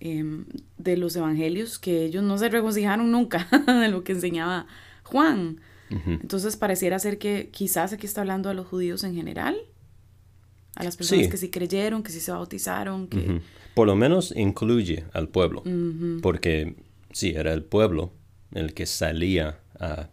em, 0.00 0.46
de 0.78 0.96
los 0.96 1.14
evangelios 1.16 1.78
que 1.78 2.04
ellos 2.04 2.22
no 2.22 2.38
se 2.38 2.48
regocijaron 2.48 3.10
nunca 3.10 3.48
de 3.66 3.88
lo 3.88 4.04
que 4.04 4.12
enseñaba 4.12 4.66
Juan. 5.04 5.60
Entonces 5.88 6.56
pareciera 6.56 6.98
ser 6.98 7.16
que 7.16 7.48
quizás 7.52 7.92
aquí 7.92 8.06
está 8.06 8.22
hablando 8.22 8.50
a 8.50 8.54
los 8.54 8.66
judíos 8.66 9.04
en 9.04 9.14
general, 9.14 9.56
a 10.74 10.82
las 10.82 10.96
personas 10.96 11.28
que 11.28 11.36
sí 11.36 11.48
creyeron, 11.48 12.02
que 12.02 12.10
sí 12.10 12.18
se 12.18 12.32
bautizaron, 12.32 13.06
que... 13.06 13.40
Por 13.74 13.86
lo 13.86 13.94
menos 13.94 14.34
incluye 14.34 15.04
al 15.12 15.28
pueblo, 15.28 15.62
porque 16.22 16.74
sí, 17.12 17.34
era 17.36 17.52
el 17.52 17.62
pueblo 17.62 18.12
el 18.52 18.74
que 18.74 18.86
salía 18.86 19.60
a, 19.78 20.08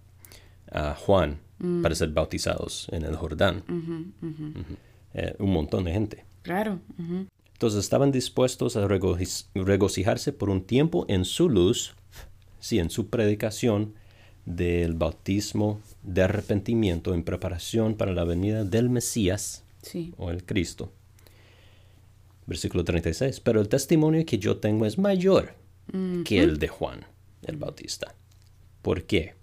Juan 0.96 1.40
mm. 1.60 1.82
para 1.82 1.96
ser 1.96 2.10
bautizados 2.10 2.88
en 2.92 3.04
el 3.04 3.16
Jordán. 3.16 3.64
Eh, 5.14 5.36
un 5.40 5.54
montón 5.54 5.84
de 5.84 5.92
gente. 5.92 6.26
Claro. 6.42 6.80
Entonces 7.54 7.80
estaban 7.80 8.12
dispuestos 8.12 8.76
a 8.76 8.88
regocijarse 8.88 10.34
por 10.34 10.50
un 10.50 10.64
tiempo 10.64 11.06
en 11.08 11.24
su 11.24 11.50
luz, 11.50 11.96
sí, 12.60 12.80
en 12.80 12.90
su 12.90 13.10
predicación, 13.10 13.94
del 14.46 14.96
bautismo 14.96 15.80
de 16.02 16.24
arrepentimiento 16.24 17.14
en 17.14 17.24
preparación 17.24 17.96
para 17.96 18.12
la 18.12 18.26
venida 18.26 18.66
del 18.66 18.90
Mesías 18.90 19.64
o 20.18 20.32
el 20.32 20.44
Cristo. 20.44 20.92
Versículo 22.46 22.84
36. 22.84 23.40
Pero 23.40 23.62
el 23.62 23.70
testimonio 23.70 24.26
que 24.26 24.38
yo 24.40 24.58
tengo 24.58 24.86
es 24.86 24.98
mayor 24.98 25.54
que 26.26 26.42
el 26.42 26.60
de 26.60 26.68
Juan 26.68 27.06
el 27.44 27.58
Bautista. 27.58 28.16
¿Por 28.82 29.04
qué? 29.04 29.36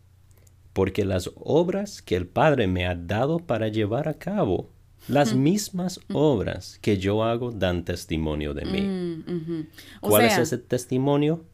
Porque 0.72 1.04
las 1.04 1.30
obras 1.36 2.02
que 2.02 2.16
el 2.16 2.26
Padre 2.26 2.66
me 2.66 2.86
ha 2.86 2.94
dado 2.94 3.38
para 3.38 3.68
llevar 3.68 4.08
a 4.08 4.14
cabo, 4.14 4.70
las 5.08 5.34
mismas 5.34 6.00
obras 6.12 6.78
que 6.80 6.98
yo 6.98 7.24
hago 7.24 7.50
dan 7.50 7.84
testimonio 7.84 8.54
de 8.54 8.64
mí. 8.64 8.80
Mm, 8.82 9.66
¿Cuál 10.00 10.26
es 10.26 10.38
ese 10.38 10.58
testimonio? 10.58 11.44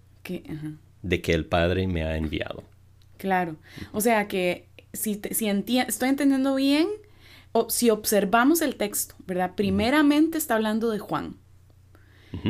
De 1.02 1.22
que 1.22 1.32
el 1.32 1.46
Padre 1.46 1.86
me 1.86 2.02
ha 2.02 2.16
enviado. 2.16 2.64
Claro. 3.16 3.56
O 3.92 4.00
sea 4.00 4.28
que 4.28 4.68
si, 4.92 5.20
si 5.30 5.48
estoy 5.48 6.08
entendiendo 6.08 6.56
bien, 6.56 6.88
o 7.52 7.70
si 7.70 7.88
observamos 7.88 8.60
el 8.60 8.76
texto, 8.76 9.14
¿verdad? 9.26 9.52
Primeramente 9.54 10.36
está 10.36 10.56
hablando 10.56 10.90
de 10.90 10.98
Juan. 10.98 11.36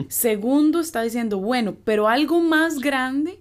Segundo 0.08 0.80
está 0.80 1.02
diciendo, 1.02 1.38
bueno, 1.38 1.76
pero 1.84 2.08
algo 2.08 2.40
más 2.40 2.80
grande 2.80 3.38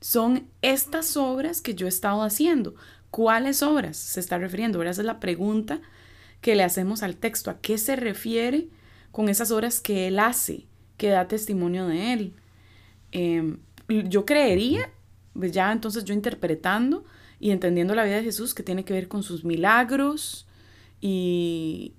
son 0.00 0.48
estas 0.62 1.16
obras 1.16 1.60
que 1.60 1.74
yo 1.74 1.86
he 1.86 1.88
estado 1.88 2.22
haciendo. 2.22 2.74
¿Cuáles 3.10 3.62
obras 3.62 3.96
se 3.96 4.20
está 4.20 4.38
refiriendo? 4.38 4.82
Esa 4.82 5.00
es 5.00 5.06
la 5.06 5.20
pregunta 5.20 5.80
que 6.40 6.54
le 6.54 6.62
hacemos 6.62 7.02
al 7.02 7.16
texto. 7.16 7.50
¿A 7.50 7.60
qué 7.60 7.78
se 7.78 7.96
refiere 7.96 8.68
con 9.10 9.28
esas 9.28 9.50
obras 9.50 9.80
que 9.80 10.06
él 10.06 10.18
hace, 10.18 10.66
que 10.96 11.08
da 11.08 11.26
testimonio 11.26 11.86
de 11.86 12.12
él? 12.12 12.34
Em, 13.12 13.58
yo 13.88 14.26
creería, 14.26 14.90
pues 15.32 15.52
ya 15.52 15.72
entonces 15.72 16.04
yo 16.04 16.14
interpretando 16.14 17.04
y 17.40 17.50
entendiendo 17.50 17.94
la 17.94 18.04
vida 18.04 18.16
de 18.16 18.24
Jesús, 18.24 18.54
que 18.54 18.62
tiene 18.62 18.84
que 18.84 18.92
ver 18.92 19.08
con 19.08 19.22
sus 19.22 19.44
milagros 19.44 20.46
y, 21.00 21.94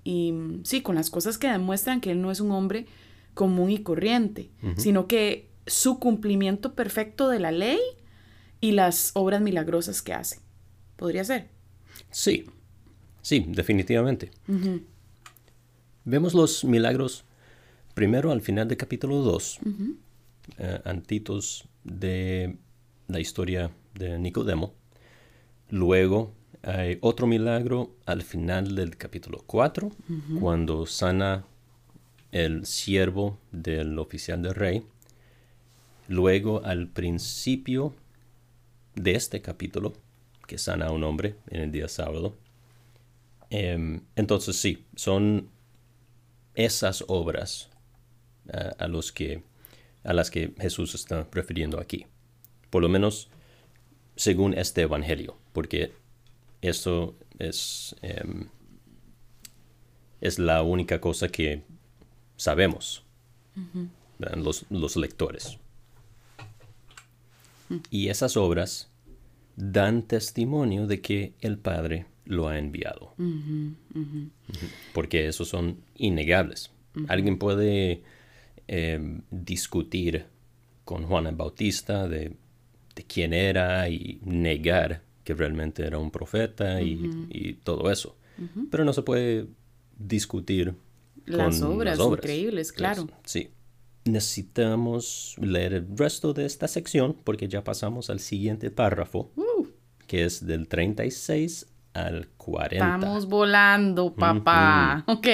sí, 0.62 0.82
con 0.82 0.94
las 0.94 1.10
cosas 1.10 1.38
que 1.38 1.48
demuestran 1.48 2.00
que 2.00 2.12
él 2.12 2.20
no 2.20 2.30
es 2.30 2.40
un 2.40 2.52
hombre 2.52 2.86
común 3.34 3.70
y 3.70 3.78
corriente, 3.78 4.50
sino 4.76 5.06
que 5.06 5.49
su 5.66 5.98
cumplimiento 5.98 6.74
perfecto 6.74 7.28
de 7.28 7.38
la 7.38 7.52
ley 7.52 7.78
y 8.60 8.72
las 8.72 9.12
obras 9.14 9.40
milagrosas 9.40 10.02
que 10.02 10.12
hace. 10.12 10.40
¿Podría 10.96 11.24
ser? 11.24 11.48
Sí, 12.10 12.46
sí, 13.22 13.44
definitivamente. 13.48 14.30
Vemos 16.04 16.34
los 16.34 16.64
milagros 16.64 17.24
primero 17.94 18.32
al 18.32 18.40
final 18.40 18.68
del 18.68 18.76
capítulo 18.76 19.16
2, 19.18 19.60
eh, 20.58 20.80
antitos 20.84 21.68
de 21.84 22.56
la 23.08 23.20
historia 23.20 23.70
de 23.94 24.18
Nicodemo. 24.18 24.74
Luego 25.68 26.32
hay 26.62 26.98
otro 27.00 27.26
milagro 27.26 27.96
al 28.06 28.22
final 28.22 28.74
del 28.74 28.96
capítulo 28.96 29.42
4, 29.46 29.90
cuando 30.40 30.86
sana 30.86 31.44
el 32.32 32.66
siervo 32.66 33.38
del 33.50 33.98
oficial 33.98 34.42
del 34.42 34.54
rey. 34.54 34.84
Luego 36.10 36.64
al 36.64 36.88
principio 36.88 37.94
de 38.96 39.12
este 39.12 39.42
capítulo, 39.42 39.92
que 40.48 40.58
sana 40.58 40.86
a 40.86 40.90
un 40.90 41.04
hombre 41.04 41.36
en 41.46 41.60
el 41.60 41.70
día 41.70 41.86
sábado. 41.86 42.34
Em, 43.48 44.00
entonces 44.16 44.56
sí, 44.56 44.84
son 44.96 45.50
esas 46.56 47.04
obras 47.06 47.70
eh, 48.52 48.70
a, 48.76 48.88
los 48.88 49.12
que, 49.12 49.44
a 50.02 50.12
las 50.12 50.32
que 50.32 50.52
Jesús 50.58 50.96
está 50.96 51.28
refiriendo 51.30 51.78
aquí. 51.78 52.06
Por 52.70 52.82
lo 52.82 52.88
menos 52.88 53.30
según 54.16 54.54
este 54.54 54.80
Evangelio, 54.80 55.38
porque 55.52 55.92
eso 56.60 57.14
es, 57.38 57.94
em, 58.02 58.48
es 60.20 60.40
la 60.40 60.64
única 60.64 61.00
cosa 61.00 61.28
que 61.28 61.62
sabemos, 62.36 63.04
los, 64.18 64.66
los, 64.70 64.96
lectores. 64.96 65.59
Y 67.90 68.08
esas 68.08 68.36
obras 68.36 68.90
dan 69.56 70.02
testimonio 70.02 70.86
de 70.86 71.00
que 71.00 71.34
el 71.40 71.58
Padre 71.58 72.06
lo 72.24 72.48
ha 72.48 72.58
enviado. 72.58 73.14
Porque 74.94 75.26
esos 75.26 75.48
son 75.48 75.78
innegables. 75.96 76.70
Alguien 77.08 77.38
puede 77.38 78.02
em, 78.66 79.22
discutir 79.30 80.26
con 80.84 81.04
Juan 81.04 81.26
el 81.26 81.36
Bautista 81.36 82.08
de, 82.08 82.36
quién 83.06 83.32
era 83.32 83.88
y 83.88 84.20
negar 84.24 85.02
que 85.24 85.34
realmente 85.34 85.86
era 85.86 85.98
un 85.98 86.10
profeta 86.10 86.82
y, 86.82 87.58
todo 87.64 87.90
eso. 87.90 88.16
Pero 88.70 88.84
no 88.84 88.92
se 88.92 89.02
puede 89.02 89.46
discutir 89.98 90.74
las 91.26 91.62
obras, 91.62 91.98
las 91.98 92.06
obras 92.06 92.24
increíbles, 92.24 92.72
claro. 92.72 93.08
sí. 93.24 93.50
Necesitamos 94.04 95.36
leer 95.38 95.74
el 95.74 95.96
resto 95.96 96.32
de 96.32 96.46
esta 96.46 96.68
sección 96.68 97.16
porque 97.24 97.48
ya 97.48 97.62
pasamos 97.62 98.10
al 98.10 98.20
siguiente 98.20 98.70
párrafo, 98.70 99.30
uh. 99.36 99.66
que 100.06 100.24
es 100.24 100.46
del 100.46 100.68
36 100.68 101.66
al 101.92 102.28
40. 102.36 102.94
Estamos 102.94 103.28
volando, 103.28 104.14
papá. 104.14 105.04
Ok, 105.08 105.26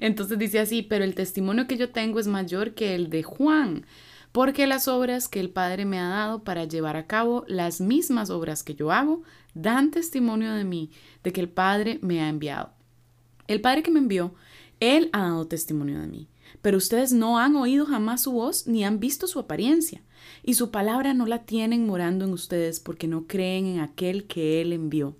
entonces 0.00 0.38
dice 0.38 0.58
así, 0.58 0.82
pero 0.82 1.04
el 1.04 1.14
testimonio 1.14 1.66
que 1.66 1.76
yo 1.76 1.90
tengo 1.90 2.20
es 2.20 2.26
mayor 2.26 2.74
que 2.74 2.94
el 2.94 3.10
de 3.10 3.22
Juan, 3.22 3.86
porque 4.32 4.66
las 4.66 4.88
obras 4.88 5.28
que 5.28 5.40
el 5.40 5.50
Padre 5.50 5.84
me 5.84 5.98
ha 5.98 6.08
dado 6.08 6.44
para 6.44 6.64
llevar 6.64 6.96
a 6.96 7.06
cabo 7.06 7.44
las 7.46 7.80
mismas 7.80 8.30
obras 8.30 8.62
que 8.62 8.74
yo 8.74 8.92
hago, 8.92 9.22
dan 9.54 9.90
testimonio 9.90 10.52
de 10.52 10.64
mí, 10.64 10.90
de 11.22 11.32
que 11.32 11.40
el 11.40 11.48
Padre 11.48 11.98
me 12.02 12.20
ha 12.20 12.28
enviado. 12.28 12.72
El 13.46 13.60
Padre 13.60 13.82
que 13.82 13.90
me 13.90 14.00
envió 14.00 14.34
él 14.80 15.10
ha 15.12 15.22
dado 15.22 15.46
testimonio 15.46 16.00
de 16.00 16.06
mí, 16.06 16.28
pero 16.64 16.78
ustedes 16.78 17.12
no 17.12 17.38
han 17.38 17.56
oído 17.56 17.84
jamás 17.84 18.22
su 18.22 18.32
voz 18.32 18.66
ni 18.66 18.86
han 18.86 18.98
visto 18.98 19.26
su 19.26 19.38
apariencia, 19.38 20.00
y 20.42 20.54
su 20.54 20.70
palabra 20.70 21.12
no 21.12 21.26
la 21.26 21.44
tienen 21.44 21.86
morando 21.86 22.24
en 22.24 22.32
ustedes 22.32 22.80
porque 22.80 23.06
no 23.06 23.26
creen 23.26 23.66
en 23.66 23.80
aquel 23.80 24.26
que 24.26 24.62
Él 24.62 24.72
envió. 24.72 25.14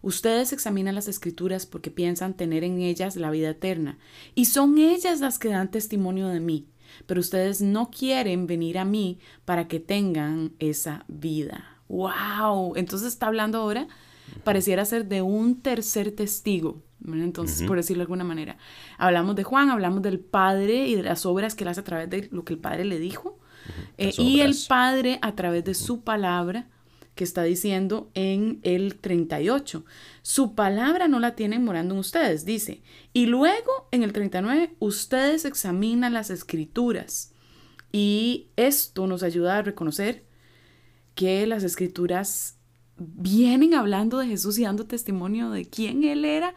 Ustedes 0.00 0.52
examinan 0.52 0.94
las 0.94 1.08
escrituras 1.08 1.66
porque 1.66 1.90
piensan 1.90 2.34
tener 2.34 2.62
en 2.62 2.80
ellas 2.80 3.16
la 3.16 3.32
vida 3.32 3.50
eterna, 3.50 3.98
y 4.36 4.44
son 4.44 4.78
ellas 4.78 5.18
las 5.18 5.40
que 5.40 5.48
dan 5.48 5.72
testimonio 5.72 6.28
de 6.28 6.38
mí, 6.38 6.68
pero 7.06 7.18
ustedes 7.18 7.60
no 7.60 7.90
quieren 7.90 8.46
venir 8.46 8.78
a 8.78 8.84
mí 8.84 9.18
para 9.44 9.66
que 9.66 9.80
tengan 9.80 10.52
esa 10.60 11.04
vida. 11.08 11.80
¡Wow! 11.88 12.76
Entonces 12.76 13.08
está 13.08 13.26
hablando 13.26 13.58
ahora, 13.58 13.88
pareciera 14.44 14.84
ser 14.84 15.06
de 15.06 15.22
un 15.22 15.60
tercer 15.60 16.12
testigo, 16.12 16.82
entonces, 17.04 17.66
por 17.66 17.76
decirlo 17.76 18.00
de 18.00 18.04
alguna 18.04 18.24
manera, 18.24 18.56
hablamos 18.98 19.36
de 19.36 19.44
Juan, 19.44 19.70
hablamos 19.70 20.02
del 20.02 20.18
Padre 20.18 20.88
y 20.88 20.96
de 20.96 21.02
las 21.02 21.26
obras 21.26 21.54
que 21.54 21.64
él 21.64 21.68
hace 21.68 21.80
a 21.80 21.84
través 21.84 22.10
de 22.10 22.28
lo 22.32 22.44
que 22.44 22.54
el 22.54 22.58
Padre 22.58 22.84
le 22.84 22.98
dijo. 22.98 23.38
Eh, 23.98 24.12
y 24.18 24.40
el 24.40 24.56
Padre 24.68 25.18
a 25.22 25.34
través 25.34 25.64
de 25.64 25.74
su 25.74 26.02
palabra, 26.02 26.68
que 27.14 27.24
está 27.24 27.42
diciendo 27.42 28.10
en 28.14 28.60
el 28.62 28.96
38. 28.96 29.84
Su 30.22 30.54
palabra 30.54 31.08
no 31.08 31.18
la 31.18 31.34
tienen 31.34 31.64
morando 31.64 31.94
en 31.94 32.00
ustedes, 32.00 32.44
dice. 32.44 32.82
Y 33.14 33.26
luego 33.26 33.88
en 33.90 34.02
el 34.02 34.12
39, 34.12 34.74
ustedes 34.80 35.46
examinan 35.46 36.12
las 36.12 36.28
escrituras. 36.28 37.32
Y 37.90 38.48
esto 38.56 39.06
nos 39.06 39.22
ayuda 39.22 39.58
a 39.58 39.62
reconocer 39.62 40.26
que 41.14 41.46
las 41.46 41.64
escrituras 41.64 42.58
vienen 42.98 43.74
hablando 43.74 44.18
de 44.18 44.26
Jesús 44.26 44.58
y 44.58 44.62
dando 44.62 44.86
testimonio 44.86 45.50
de 45.50 45.66
quién 45.66 46.04
Él 46.04 46.24
era, 46.24 46.54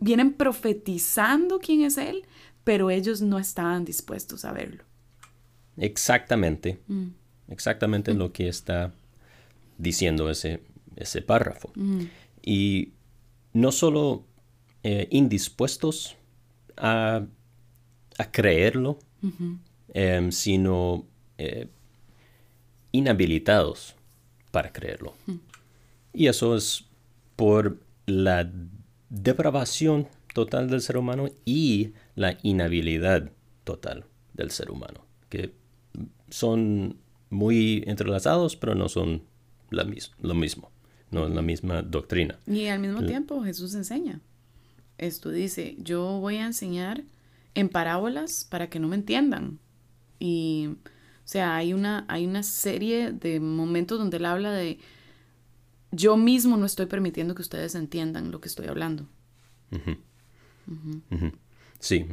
vienen 0.00 0.32
profetizando 0.32 1.58
quién 1.58 1.82
es 1.82 1.98
Él, 1.98 2.24
pero 2.64 2.90
ellos 2.90 3.20
no 3.20 3.38
estaban 3.38 3.84
dispuestos 3.84 4.44
a 4.44 4.52
verlo. 4.52 4.84
Exactamente, 5.76 6.78
mm. 6.86 7.08
exactamente 7.48 8.14
lo 8.14 8.32
que 8.32 8.48
está 8.48 8.92
diciendo 9.76 10.30
ese, 10.30 10.62
ese 10.96 11.20
párrafo. 11.20 11.70
Mm. 11.74 12.04
Y 12.42 12.92
no 13.52 13.72
solo 13.72 14.24
eh, 14.82 15.08
indispuestos 15.10 16.16
a, 16.76 17.26
creerlo, 18.30 18.98
em, 19.92 20.30
sino 20.30 21.04
eh, 21.38 21.66
inhabilitados 22.92 23.96
para 24.50 24.72
creerlo. 24.72 25.14
Y 26.14 26.28
eso 26.28 26.56
es 26.56 26.84
por 27.36 27.80
la 28.06 28.50
depravación 29.10 30.08
total 30.32 30.70
del 30.70 30.80
ser 30.80 30.96
humano 30.96 31.28
y 31.44 31.92
la 32.14 32.38
inhabilidad 32.42 33.30
total 33.64 34.04
del 34.32 34.50
ser 34.50 34.70
humano, 34.70 35.04
que 35.28 35.52
son 36.30 36.96
muy 37.30 37.82
entrelazados, 37.86 38.56
pero 38.56 38.74
no 38.74 38.88
son 38.88 39.22
la 39.70 39.86
lo 40.20 40.34
mismo, 40.34 40.70
no 41.10 41.26
es 41.26 41.34
la 41.34 41.42
misma 41.42 41.82
doctrina. 41.82 42.38
Y 42.46 42.66
al 42.66 42.78
mismo 42.78 43.04
tiempo 43.04 43.42
Jesús 43.42 43.74
enseña. 43.74 44.20
Esto 44.98 45.30
dice, 45.30 45.76
yo 45.78 46.20
voy 46.20 46.36
a 46.36 46.46
enseñar 46.46 47.02
en 47.54 47.68
parábolas 47.68 48.46
para 48.48 48.70
que 48.70 48.78
no 48.78 48.88
me 48.88 48.96
entiendan. 48.96 49.58
Y, 50.20 50.68
o 50.68 51.26
sea, 51.26 51.56
hay 51.56 51.72
una, 51.72 52.04
hay 52.08 52.26
una 52.26 52.42
serie 52.42 53.12
de 53.12 53.40
momentos 53.40 53.98
donde 53.98 54.18
él 54.18 54.26
habla 54.26 54.52
de 54.52 54.78
yo 55.94 56.16
mismo 56.16 56.56
no 56.56 56.66
estoy 56.66 56.86
permitiendo 56.86 57.34
que 57.34 57.42
ustedes 57.42 57.74
entiendan 57.74 58.30
lo 58.30 58.40
que 58.40 58.48
estoy 58.48 58.66
hablando. 58.66 59.06
Sí, 61.78 62.06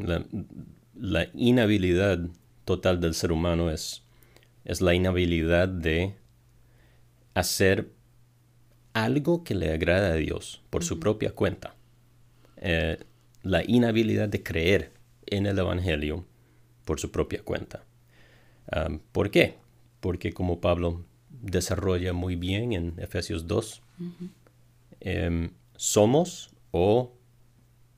la, 0.96 1.28
inhabilidad 1.34 2.20
total 2.65 3.00
del 3.00 3.13
ser 3.13 3.32
humano 3.32 3.72
es, 3.72 4.04
es 4.65 4.82
la 4.82 4.94
inhabilidad 4.94 5.67
de 5.67 6.15
hacer 7.34 7.91
algo 8.94 9.44
que 9.44 9.56
le 9.56 9.72
agrada 9.72 10.13
a 10.13 10.15
Dios 10.15 10.62
por 10.70 10.84
su 10.84 11.00
propia 11.00 11.32
cuenta. 11.34 11.76
Eh, 12.58 12.98
la 13.44 13.63
inhabilidad 13.63 14.30
de 14.30 14.44
creer 14.44 14.91
en 15.26 15.46
el 15.46 15.58
Evangelio 15.58 16.26
por 16.86 17.00
su 17.00 17.12
propia 17.12 17.41
cuenta. 17.44 17.86
Ah, 18.72 18.89
¿Por 19.12 19.32
qué? 19.32 19.58
Porque 20.00 20.34
como 20.34 20.60
Pablo 20.60 21.06
desarrolla 21.41 22.13
muy 22.13 22.36
bien 22.36 22.74
en 22.74 22.94
Efesios 22.98 23.48
2. 23.48 23.82
em, 25.00 25.52
somos 25.76 26.52
o 26.72 27.13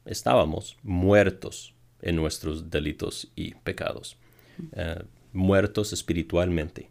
estábamos 0.05 0.77
muertos 0.83 1.73
en 2.01 2.15
nuestros 2.15 2.69
delitos 2.69 3.31
y 3.35 3.55
pecados, 3.55 4.17
eh, 4.73 5.03
muertos 5.31 5.93
espiritualmente. 5.93 6.89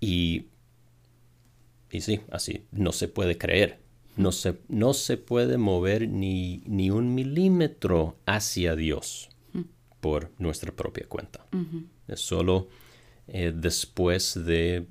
Y, 0.00 0.46
y 1.90 2.00
sí, 2.00 2.20
así, 2.30 2.64
no 2.70 2.92
se 2.92 3.08
puede 3.08 3.38
creer, 3.38 3.80
no 4.16 4.32
se, 4.32 4.58
no 4.68 4.94
se 4.94 5.16
puede 5.16 5.58
mover 5.58 6.08
ni, 6.08 6.62
ni 6.66 6.90
un 6.90 7.14
milímetro 7.14 8.16
hacia 8.26 8.76
Dios 8.76 9.28
por 10.00 10.32
nuestra 10.38 10.72
propia 10.72 11.06
cuenta. 11.08 11.46
Es 12.08 12.20
solo 12.20 12.68
eh, 13.28 13.52
después 13.54 14.44
de 14.44 14.86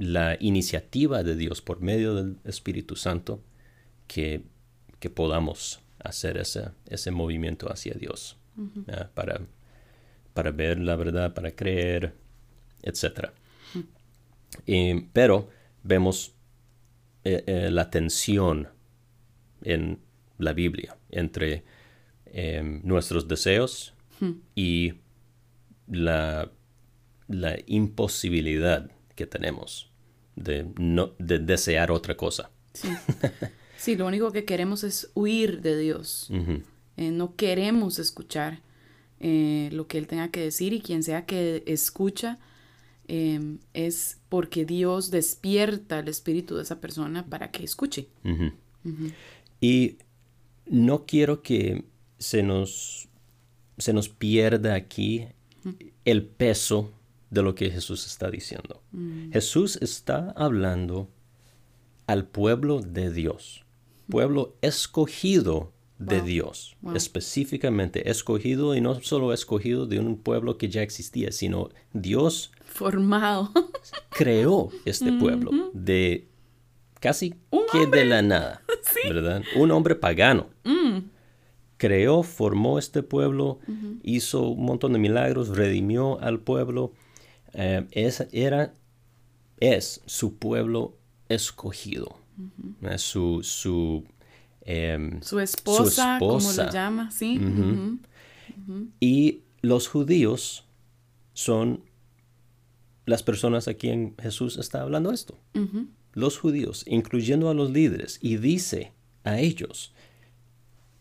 la 0.00 0.38
iniciativa 0.40 1.22
de 1.22 1.36
Dios 1.36 1.60
por 1.60 1.82
medio 1.82 2.14
del 2.14 2.38
Espíritu 2.44 2.96
Santo 2.96 3.42
que, 4.06 4.44
que 4.98 5.10
podamos 5.10 5.82
hacer 6.02 6.38
ese, 6.38 6.70
ese 6.86 7.10
movimiento 7.10 7.70
hacia 7.70 7.92
Dios 7.92 8.38
para, 9.12 9.42
para 10.32 10.52
ver 10.52 10.78
la 10.78 10.96
verdad, 10.96 11.34
para 11.34 11.50
creer, 11.50 12.14
etc. 12.80 13.28
pero 15.12 15.50
vemos 15.82 16.32
eh, 17.24 17.44
eh, 17.46 17.70
la 17.70 17.90
tensión 17.90 18.68
en 19.60 19.98
la 20.38 20.54
Biblia 20.54 20.96
entre 21.10 21.62
em, 22.24 22.80
nuestros 22.84 23.28
deseos 23.28 23.92
y 24.54 24.94
la, 25.86 26.50
la 27.28 27.58
imposibilidad 27.66 28.90
que 29.14 29.26
tenemos 29.26 29.89
de, 30.36 30.66
no, 30.78 31.12
de 31.18 31.38
desear 31.38 31.90
otra 31.90 32.16
cosa. 32.16 32.50
Sí. 33.76 33.96
lo 33.96 34.06
único 34.06 34.30
que 34.30 34.44
queremos 34.44 34.84
es 34.84 35.10
huir 35.14 35.62
de 35.62 35.78
Dios. 35.78 36.30
Eh, 36.98 37.10
no 37.10 37.34
queremos 37.34 37.98
escuchar 37.98 38.60
lo 39.18 39.86
que 39.86 39.96
Él 39.96 40.06
tenga 40.06 40.28
que 40.28 40.40
decir 40.40 40.74
y 40.74 40.82
quien 40.82 41.02
sea 41.02 41.24
que 41.24 41.62
escucha 41.66 42.38
Em, 43.12 43.58
es 43.74 44.20
porque 44.28 44.64
Dios 44.64 45.10
despierta 45.10 45.98
el 45.98 46.06
espíritu 46.06 46.54
de 46.54 46.62
esa 46.62 46.80
persona 46.80 47.26
para 47.26 47.50
que 47.50 47.64
escuche. 47.64 48.06
Y 49.60 49.98
no 50.66 51.06
quiero 51.06 51.42
que 51.42 51.86
se 52.18 52.44
nos, 52.44 53.08
se 53.78 53.92
nos 53.92 54.08
pierda 54.08 54.76
aquí 54.76 55.26
el 56.04 56.24
peso 56.24 56.92
de 57.30 57.42
lo 57.42 57.54
que 57.54 57.70
Jesús 57.70 58.06
está 58.06 58.30
diciendo. 58.30 58.82
Mm. 58.92 59.32
Jesús 59.32 59.78
está 59.80 60.30
hablando 60.36 61.08
al 62.06 62.26
pueblo 62.26 62.80
de 62.80 63.12
Dios, 63.12 63.64
pueblo 64.08 64.56
escogido 64.62 65.72
de 66.00 66.22
Dios, 66.22 66.76
específicamente 66.94 68.10
escogido 68.10 68.74
y 68.74 68.80
no 68.80 69.00
solo 69.02 69.34
escogido 69.34 69.86
de 69.86 70.00
un 70.00 70.16
pueblo 70.16 70.56
que 70.56 70.70
ya 70.70 70.82
existía, 70.82 71.30
sino 71.30 71.68
Dios 71.92 72.52
formado. 72.64 73.52
creó 74.10 74.70
este 74.86 75.12
pueblo 75.12 75.70
de 75.74 76.26
casi 77.00 77.34
que 77.70 77.86
de 77.86 78.06
la 78.06 78.22
nada, 78.22 78.62
¿verdad? 79.08 79.42
Un 79.56 79.70
hombre 79.72 79.94
pagano. 79.94 80.48
Mm. 80.64 80.98
Creó, 81.76 82.22
formó 82.22 82.78
este 82.78 83.02
pueblo, 83.02 83.58
hizo 84.02 84.48
un 84.48 84.66
montón 84.66 84.92
de 84.92 84.98
milagros, 84.98 85.48
redimió 85.48 86.20
al 86.20 86.40
pueblo. 86.40 86.92
Eh, 87.54 87.86
es, 87.92 88.26
era, 88.32 88.72
es 89.58 90.00
su 90.06 90.36
pueblo 90.36 90.96
escogido. 91.28 92.18
su, 92.96 93.42
su, 93.42 94.04
em, 94.62 95.22
su, 95.22 95.40
esposa, 95.40 96.16
como 96.18 96.52
lo 96.52 96.70
llama, 96.70 97.10
sí. 97.10 97.40
Y 99.00 99.40
los 99.62 99.88
judíos 99.88 100.64
son 101.32 101.82
las 103.06 103.22
personas 103.22 103.68
a 103.68 103.74
quien 103.74 104.14
Jesús 104.20 104.56
está 104.56 104.82
hablando 104.82 105.12
esto. 105.12 105.38
Los 106.12 106.38
judíos, 106.38 106.84
incluyendo 106.86 107.50
a 107.50 107.54
los 107.54 107.70
líderes, 107.70 108.18
y 108.20 108.36
dice 108.36 108.92
a 109.24 109.38
ellos, 109.38 109.92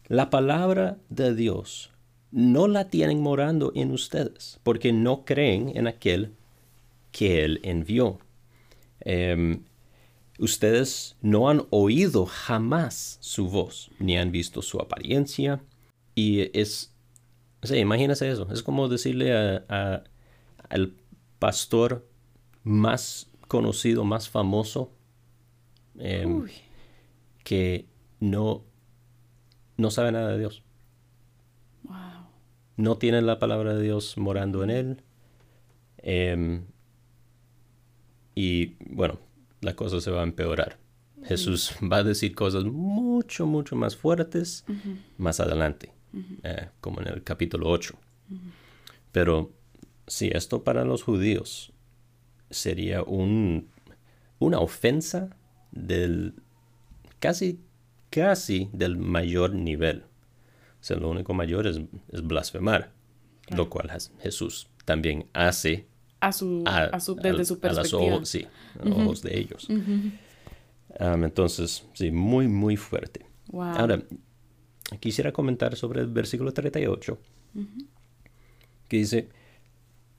la 0.07 0.29
palabra 0.29 0.97
de 1.09 1.35
Dios 1.35 1.91
no 2.31 2.67
la 2.67 2.89
tienen 2.89 3.21
morando 3.21 3.71
en 3.75 3.91
ustedes, 3.91 4.59
porque 4.63 4.91
no 4.93 5.25
creen 5.25 5.71
en 5.75 5.87
aquel 5.87 6.33
que 7.11 7.43
Él 7.43 7.59
envió. 7.63 8.19
Em, 9.01 9.63
ustedes 10.37 11.17
no 11.21 11.49
han 11.49 11.65
oído 11.69 12.25
jamás 12.25 13.17
su 13.21 13.49
voz, 13.49 13.91
ni 13.99 14.17
han 14.17 14.31
visto 14.31 14.61
su 14.61 14.79
apariencia, 14.79 15.61
y 16.15 16.57
es, 16.57 16.93
sí, 17.63 17.77
imagínese 17.77 18.29
eso, 18.29 18.47
es 18.51 18.63
como 18.63 18.87
decirle 18.87 19.33
a, 19.33 20.03
al 20.69 20.93
pastor 21.39 22.07
más 22.63 23.29
conocido, 23.47 24.03
más 24.03 24.29
famoso, 24.29 24.91
em, 25.97 26.45
que 27.43 27.87
no, 28.19 28.63
no 29.77 29.91
sabe 29.91 30.11
nada 30.11 30.29
de 30.29 30.39
Dios. 30.39 30.63
No 32.77 32.97
tiene 32.97 33.21
la 33.21 33.39
palabra 33.39 33.73
de 33.73 33.83
Dios 33.83 34.17
morando 34.17 34.63
en 34.63 34.69
él. 34.69 35.03
Em, 35.97 36.63
y 38.35 38.75
bueno, 38.79 39.19
la 39.61 39.75
cosa 39.75 40.01
se 40.01 40.11
va 40.11 40.21
a 40.21 40.23
empeorar. 40.23 40.77
Jesús 41.23 41.73
va 41.91 41.97
a 41.97 42.03
decir 42.03 42.33
cosas 42.33 42.63
mucho, 42.63 43.45
mucho 43.45 43.75
más 43.75 43.95
fuertes 43.95 44.65
más 45.17 45.39
adelante, 45.39 45.91
eh, 46.43 46.69
como 46.79 47.01
en 47.01 47.07
el 47.07 47.23
capítulo 47.23 47.69
8. 47.69 47.97
Pero 49.11 49.51
Sí, 50.09 50.31
esto 50.33 50.63
para 50.63 50.85
los 50.85 51.03
judíos 51.03 51.71
sería 52.49 53.03
un, 53.03 53.69
una 54.39 54.57
ofensa 54.57 55.29
del 55.71 56.33
casi, 57.19 57.59
casi 58.09 58.71
del 58.73 58.97
mayor 58.97 59.53
nivel. 59.53 60.05
O 60.81 60.83
sea, 60.83 60.97
lo 60.97 61.11
único 61.11 61.35
mayor 61.35 61.67
es, 61.67 61.79
blasfemar, 62.23 62.91
lo 63.55 63.69
cual 63.69 63.91
Jesús 64.19 64.67
también 64.83 65.27
hace 65.33 65.85
a 66.19 66.31
su, 66.31 66.63
desde 67.21 67.45
su 67.45 67.59
perspectiva. 67.59 68.01
A 68.01 68.15
ojos, 68.15 68.29
sí, 68.29 68.47
ojos 68.83 69.21
de 69.21 69.39
ellos. 69.39 69.67
entonces, 70.99 71.85
sí, 71.93 72.11
muy, 72.11 72.47
muy 72.47 72.75
fuerte. 72.77 73.25
Ahora, 73.53 74.01
quisiera 74.99 75.31
comentar 75.31 75.75
sobre 75.75 76.01
el 76.01 76.07
versículo 76.07 76.53
38, 76.53 77.17
que 78.87 78.97
dice, 78.97 79.29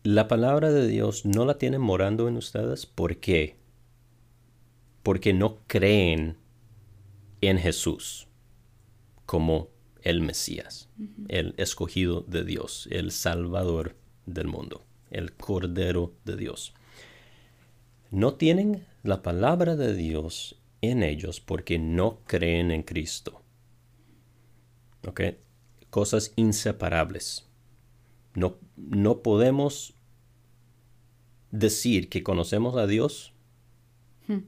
la 0.03 0.29
palabra 0.29 0.73
de 0.73 0.87
Dios 0.87 1.27
no 1.27 1.45
la 1.45 1.59
tienen 1.59 1.81
morando 1.81 2.29
en 2.29 2.37
ustedes. 2.37 2.87
¿Por 2.87 3.19
qué? 3.19 3.57
Porque 5.03 5.33
no 5.33 5.59
creen 5.67 6.37
en 7.41 7.59
Jesús 7.59 8.29
como 9.27 9.69
el 10.03 10.23
Mesías, 10.23 10.89
el 11.29 11.55
escogido 11.57 12.23
de 12.23 12.45
Dios, 12.45 12.89
el 12.91 13.11
Salvador 13.11 13.97
del 14.27 14.47
mundo, 14.47 14.83
el 15.11 15.33
Cordero 15.33 16.15
de 16.25 16.37
Dios. 16.37 16.75
No 18.11 18.35
tienen 18.35 18.87
la 19.03 19.23
palabra 19.23 19.77
de 19.77 19.95
Dios 19.95 20.61
en 20.81 21.03
ellos 21.03 21.41
porque 21.41 21.79
no 21.79 22.21
creen 22.27 22.71
en 22.71 22.83
Cristo. 22.83 23.43
¿Ok? 25.07 25.21
Cosas 25.91 26.33
inseparables. 26.37 27.47
No, 28.35 28.59
no 28.77 29.23
podemos 29.23 29.95
decir 31.51 32.09
que 32.09 32.23
conocemos 32.23 32.77
a 32.77 32.87
Dios 32.87 33.33
hmm. 34.29 34.39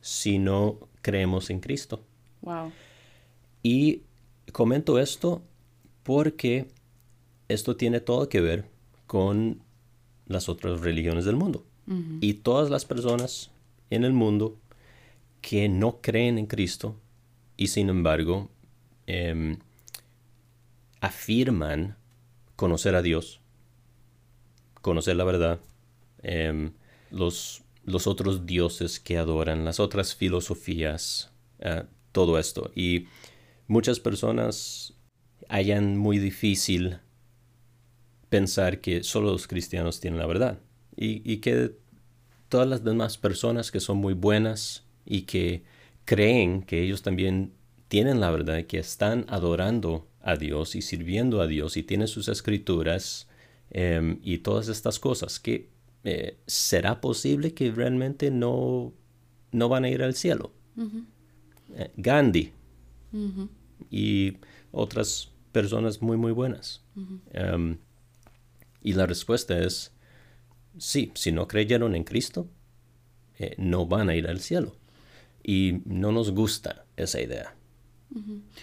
si 0.00 0.38
no 0.38 0.88
creemos 1.02 1.50
en 1.50 1.60
Cristo. 1.60 2.04
Wow. 2.42 2.72
Y 3.62 4.02
comento 4.52 4.98
esto 4.98 5.42
porque 6.02 6.68
esto 7.48 7.76
tiene 7.76 8.00
todo 8.00 8.28
que 8.28 8.40
ver 8.40 8.70
con 9.06 9.62
las 10.30 10.48
otras 10.48 10.80
religiones 10.80 11.24
del 11.24 11.36
mundo. 11.36 11.66
Y 12.20 12.34
todas 12.34 12.70
las 12.70 12.84
personas 12.84 13.50
en 13.90 14.04
el 14.04 14.12
mundo 14.12 14.56
que 15.40 15.68
no 15.68 16.00
creen 16.00 16.38
en 16.38 16.46
Cristo 16.46 16.94
y 17.56 17.66
sin 17.66 17.88
embargo 17.88 18.48
em, 19.08 19.58
afirman 21.00 21.96
conocer 22.54 22.94
a 22.94 23.02
Dios, 23.02 23.40
conocer 24.80 25.16
la 25.16 25.24
verdad, 25.24 25.58
em, 26.22 26.74
los, 27.10 27.62
los, 27.84 28.06
otros 28.06 28.46
dioses 28.46 29.00
que 29.00 29.18
adoran, 29.18 29.64
las 29.64 29.80
otras 29.80 30.14
filosofías, 30.14 31.32
eh, 31.58 31.82
todo 32.12 32.38
esto. 32.38 32.70
Y 32.76 33.06
muchas 33.66 33.98
personas 33.98 34.94
hayan 35.48 35.96
muy 35.96 36.20
difícil 36.20 37.00
pensar 38.30 38.80
que 38.80 39.02
solo 39.02 39.32
los 39.32 39.46
cristianos 39.46 40.00
tienen 40.00 40.18
la 40.18 40.26
verdad 40.26 40.58
y, 40.96 41.30
y 41.30 41.38
que 41.38 41.76
todas 42.48 42.66
las 42.66 42.82
demás 42.84 43.18
personas 43.18 43.70
que 43.70 43.80
son 43.80 43.98
muy 43.98 44.14
buenas 44.14 44.84
y 45.04 45.22
que 45.22 45.62
creen 46.04 46.62
que 46.62 46.82
ellos 46.82 47.02
también 47.02 47.52
tienen 47.88 48.20
la 48.20 48.30
verdad, 48.30 48.64
que 48.66 48.78
están 48.78 49.26
adorando 49.28 50.06
a 50.22 50.36
Dios 50.36 50.74
y 50.74 50.82
sirviendo 50.82 51.40
a 51.40 51.46
Dios 51.46 51.76
y 51.76 51.82
tienen 51.82 52.08
sus 52.08 52.28
escrituras 52.28 53.28
em, 53.70 54.18
y 54.22 54.38
todas 54.38 54.68
estas 54.68 54.98
cosas, 54.98 55.40
que 55.40 55.70
eh, 56.04 56.38
será 56.46 57.00
posible 57.00 57.52
que 57.52 57.70
realmente 57.70 58.30
no, 58.30 58.92
no 59.52 59.68
van 59.68 59.84
a 59.84 59.88
ir 59.88 60.02
al 60.02 60.14
cielo. 60.14 60.52
Eh, 61.74 61.90
Gandhi 61.96 62.52
y 63.90 64.36
otras 64.72 65.30
personas 65.52 66.00
muy, 66.00 66.16
muy 66.16 66.32
buenas. 66.32 66.82
Y 68.82 68.94
la 68.94 69.06
respuesta 69.06 69.58
es, 69.58 69.92
sí, 70.78 71.12
si 71.14 71.32
no 71.32 71.48
creyeron 71.48 71.94
en 71.94 72.04
Cristo, 72.04 72.48
eh, 73.38 73.54
no 73.58 73.86
van 73.86 74.08
a 74.08 74.14
ir 74.14 74.28
al 74.28 74.40
cielo. 74.40 74.76
Y 75.42 75.80
no 75.84 76.12
nos 76.12 76.32
gusta 76.32 76.84
esa 76.96 77.20
idea. 77.20 77.54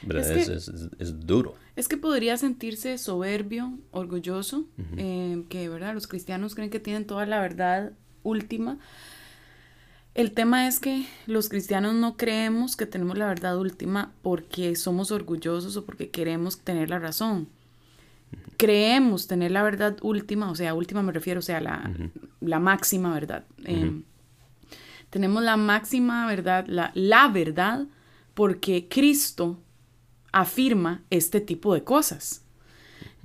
Es, 0.10 1.26
duro. 1.26 1.56
Es 1.76 1.88
que 1.88 1.98
podría 1.98 2.38
sentirse 2.38 2.98
soberbio, 2.98 3.78
orgulloso, 3.92 4.66
eh, 4.98 5.44
que 5.50 5.70
¿verdad? 5.70 5.94
los 5.94 6.08
cristianos 6.08 6.54
creen 6.54 6.70
que 6.70 6.80
tienen 6.80 7.06
toda 7.06 7.26
la 7.26 7.40
verdad 7.40 7.94
última. 8.24 8.78
El 10.14 10.32
tema 10.32 10.68
es 10.68 10.80
que 10.80 11.06
los 11.28 11.48
cristianos 11.48 11.94
no 11.94 12.18
creemos 12.18 12.76
que 12.76 12.88
tenemos 12.88 13.18
la 13.18 13.28
verdad 13.28 13.58
última 13.58 14.14
porque 14.22 14.76
somos 14.76 15.12
orgullosos 15.12 15.78
o 15.78 15.86
porque 15.86 16.10
queremos 16.10 16.60
tener 16.60 16.90
la 16.90 17.00
razón. 17.00 17.48
Creemos 18.58 19.28
tener 19.28 19.52
la 19.52 19.64
verdad 19.64 19.98
última, 20.02 20.50
o 20.50 20.56
sea, 20.56 20.74
última 20.74 21.04
me 21.04 21.12
refiero, 21.12 21.40
o 21.40 21.44
sea, 21.44 21.62
la, 21.62 21.92
la 22.42 22.60
máxima 22.60 23.14
verdad. 23.14 23.46
Em, 23.64 24.04
tenemos 25.10 25.44
la 25.44 25.58
máxima 25.58 26.26
verdad, 26.28 26.66
la, 26.68 26.92
la 26.96 27.28
verdad 27.28 27.86
porque 28.34 28.88
Cristo 28.90 29.60
afirma 30.32 31.04
este 31.10 31.42
tipo 31.42 31.74
de 31.74 31.84
cosas. 31.84 32.44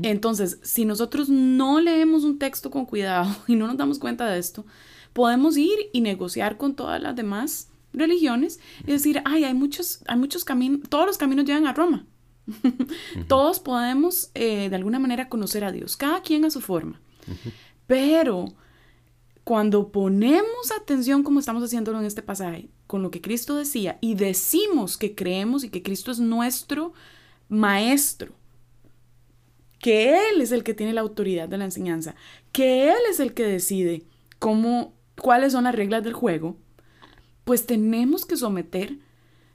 Entonces, 0.03 0.59
si 0.63 0.85
nosotros 0.85 1.29
no 1.29 1.81
leemos 1.81 2.25
un 2.25 2.39
texto 2.39 2.71
con 2.71 2.87
cuidado 2.87 3.35
y 3.47 3.55
no 3.55 3.67
nos 3.67 3.77
damos 3.77 3.99
cuenta 3.99 4.27
de 4.27 4.39
esto, 4.39 4.65
podemos 5.13 5.57
ir 5.57 5.77
y 5.93 6.01
negociar 6.01 6.57
con 6.57 6.75
todas 6.75 7.01
las 7.01 7.15
demás 7.15 7.69
religiones 7.93 8.59
y 8.87 8.93
decir, 8.93 9.23
ay, 9.25 9.45
hay 9.45 9.55
muchos, 9.55 10.03
hay 10.07 10.17
muchos 10.17 10.45
caminos, 10.45 10.81
todos 10.89 11.07
los 11.07 11.19
caminos 11.19 11.45
llevan 11.45 11.67
a 11.67 11.75
Roma. 11.75 12.07
Todos 13.29 13.61
podemos 13.61 14.31
eh, 14.35 14.69
de 14.69 14.77
alguna 14.77 14.99
manera 14.99 15.29
conocer 15.29 15.65
a 15.65 15.73
Dios, 15.73 15.97
cada 15.97 16.23
quien 16.23 16.45
a 16.45 16.51
su 16.51 16.61
forma. 16.61 17.01
Pero 17.87 18.55
cuando 19.45 19.91
ponemos 19.91 20.73
atención 20.77 21.23
como 21.23 21.41
estamos 21.41 21.63
haciéndolo 21.63 21.99
en 21.99 22.07
este 22.07 22.23
pasaje, 22.23 22.69
con 22.87 23.03
lo 23.03 23.11
que 23.11 23.21
Cristo 23.21 23.57
decía 23.57 23.99
y 24.01 24.15
decimos 24.15 24.97
que 24.97 25.15
creemos 25.15 25.65
y 25.65 25.71
que 25.71 25.83
Cristo 25.83 26.11
es 26.11 26.21
nuestro 26.21 26.93
maestro, 27.49 28.33
que 29.79 30.11
Él 30.31 30.41
es 30.41 30.53
el 30.53 30.63
que 30.63 30.75
tiene 30.75 30.93
la 30.93 31.01
autoridad 31.01 31.49
de 31.49 31.59
la 31.59 31.65
enseñanza, 31.65 32.15
que 32.53 32.89
Él 32.89 32.99
es 33.11 33.19
el 33.19 33.35
que 33.35 33.45
decide 33.45 34.05
cómo, 34.39 34.95
cuáles 35.21 35.53
son 35.53 35.65
las 35.65 35.75
reglas 35.75 36.05
del 36.05 36.13
juego, 36.13 36.57
pues 37.45 37.67
tenemos 37.67 38.25
que 38.25 38.37
someter 38.37 38.99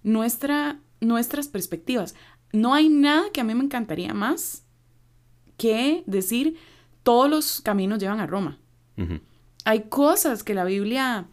nuestra, 0.03 0.81
nuestras 0.99 1.47
perspectivas. 1.47 2.13
No 2.51 2.73
hay 2.73 2.89
nada 2.89 3.29
que 3.31 3.41
a 3.41 3.43
mí 3.43 3.53
me 3.55 3.63
encantaría 3.63 4.13
más 4.13 4.63
que 5.57 6.03
decir 6.05 6.57
todos 7.03 7.29
los 7.29 7.61
caminos 7.61 7.99
llevan 7.99 8.19
a 8.19 8.27
Roma. 8.27 8.59
Hay 9.65 9.83
cosas 9.89 10.43
que 10.43 10.53
la 10.53 10.63
Biblia 10.63 11.27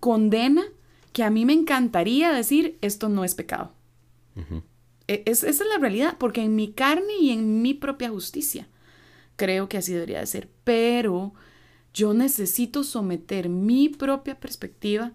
condena 0.00 0.64
que 1.12 1.24
a 1.24 1.30
mí 1.30 1.44
me 1.44 1.54
encantaría 1.54 2.32
decir, 2.32 2.78
esto 2.82 3.08
no 3.08 3.24
es 3.24 3.34
pecado. 3.34 3.72
E, 5.08 5.22
esa 5.26 5.48
es 5.48 5.60
la 5.60 5.78
realidad, 5.78 6.16
porque 6.18 6.42
en 6.42 6.54
mi 6.54 6.72
carne 6.72 7.14
y 7.20 7.30
en 7.30 7.62
mi 7.62 7.74
propia 7.74 8.10
justicia 8.10 8.68
creo 9.36 9.68
que 9.68 9.78
así 9.78 9.92
debería 9.92 10.20
de 10.20 10.26
ser. 10.26 10.50
Pero 10.64 11.32
yo 11.94 12.12
necesito 12.12 12.84
someter 12.84 13.48
mi 13.48 13.88
propia 13.88 14.38
perspectiva 14.38 15.12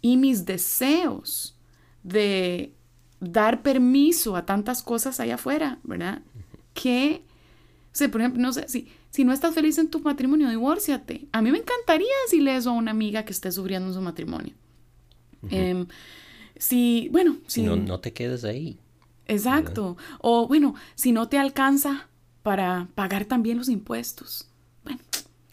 y 0.00 0.16
mis 0.16 0.46
deseos 0.46 1.56
de 2.02 2.74
dar 3.22 3.62
permiso 3.62 4.34
a 4.36 4.44
tantas 4.44 4.82
cosas 4.82 5.20
allá 5.20 5.36
afuera, 5.36 5.78
¿verdad? 5.84 6.22
Que, 6.74 7.22
o 7.92 7.94
sea, 7.94 8.10
por 8.10 8.20
ejemplo, 8.20 8.42
no 8.42 8.52
sé, 8.52 8.68
si, 8.68 8.88
si 9.10 9.24
no 9.24 9.32
estás 9.32 9.54
feliz 9.54 9.78
en 9.78 9.88
tu 9.88 10.00
matrimonio, 10.00 10.48
divórciate. 10.48 11.28
A 11.30 11.40
mí 11.40 11.52
me 11.52 11.58
encantaría 11.58 12.08
decirle 12.26 12.56
eso 12.56 12.70
a 12.70 12.74
una 12.74 12.90
amiga 12.90 13.24
que 13.24 13.32
esté 13.32 13.52
sufriendo 13.52 13.88
en 13.88 13.94
su 13.94 14.00
matrimonio. 14.00 14.54
Em, 15.50 15.86
si, 16.56 17.08
bueno, 17.12 17.36
si... 17.46 17.62
No, 17.62 17.76
no 17.76 18.00
te 18.00 18.12
quedes 18.12 18.44
ahí. 18.44 18.78
Exacto. 19.26 19.96
O 20.20 20.48
bueno, 20.48 20.74
si 20.96 21.12
no 21.12 21.28
te 21.28 21.38
alcanza 21.38 22.08
para 22.42 22.88
pagar 22.94 23.24
también 23.24 23.56
los 23.56 23.68
impuestos. 23.68 24.48
Bueno, 24.82 24.98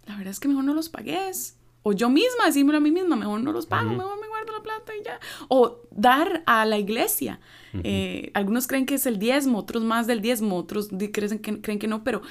la 0.07 0.17
verdad 0.17 0.31
es 0.31 0.39
que 0.39 0.47
mejor 0.47 0.63
no 0.63 0.73
los 0.73 0.89
pagues. 0.89 1.55
O 1.89 1.93
yo 1.93 2.07
misma, 2.07 2.45
decírmelo 2.45 2.77
a 2.77 2.81
mí 2.81 2.91
misma, 2.91 3.15
mejor 3.15 3.41
no 3.41 3.51
los 3.51 3.65
pago, 3.65 3.89
mejor 3.89 4.21
me 4.21 4.27
guardo 4.27 4.53
la 4.53 4.61
plata 4.61 4.93
y 4.95 5.03
ya. 5.03 5.19
O 5.47 5.81
dar 5.89 6.43
a 6.45 6.63
la 6.63 6.77
iglesia. 6.77 7.39
Eh, 7.83 8.29
algunos 8.35 8.67
creen 8.67 8.85
que 8.85 8.93
es 8.93 9.07
el 9.07 9.17
diezmo, 9.17 9.57
otros 9.57 9.83
más 9.83 10.05
del 10.05 10.21
diezmo, 10.21 10.55
otros 10.55 10.89
creen 11.11 11.39
que, 11.39 11.61
creen 11.61 11.79
que 11.79 11.87
no, 11.87 12.03
pero 12.03 12.21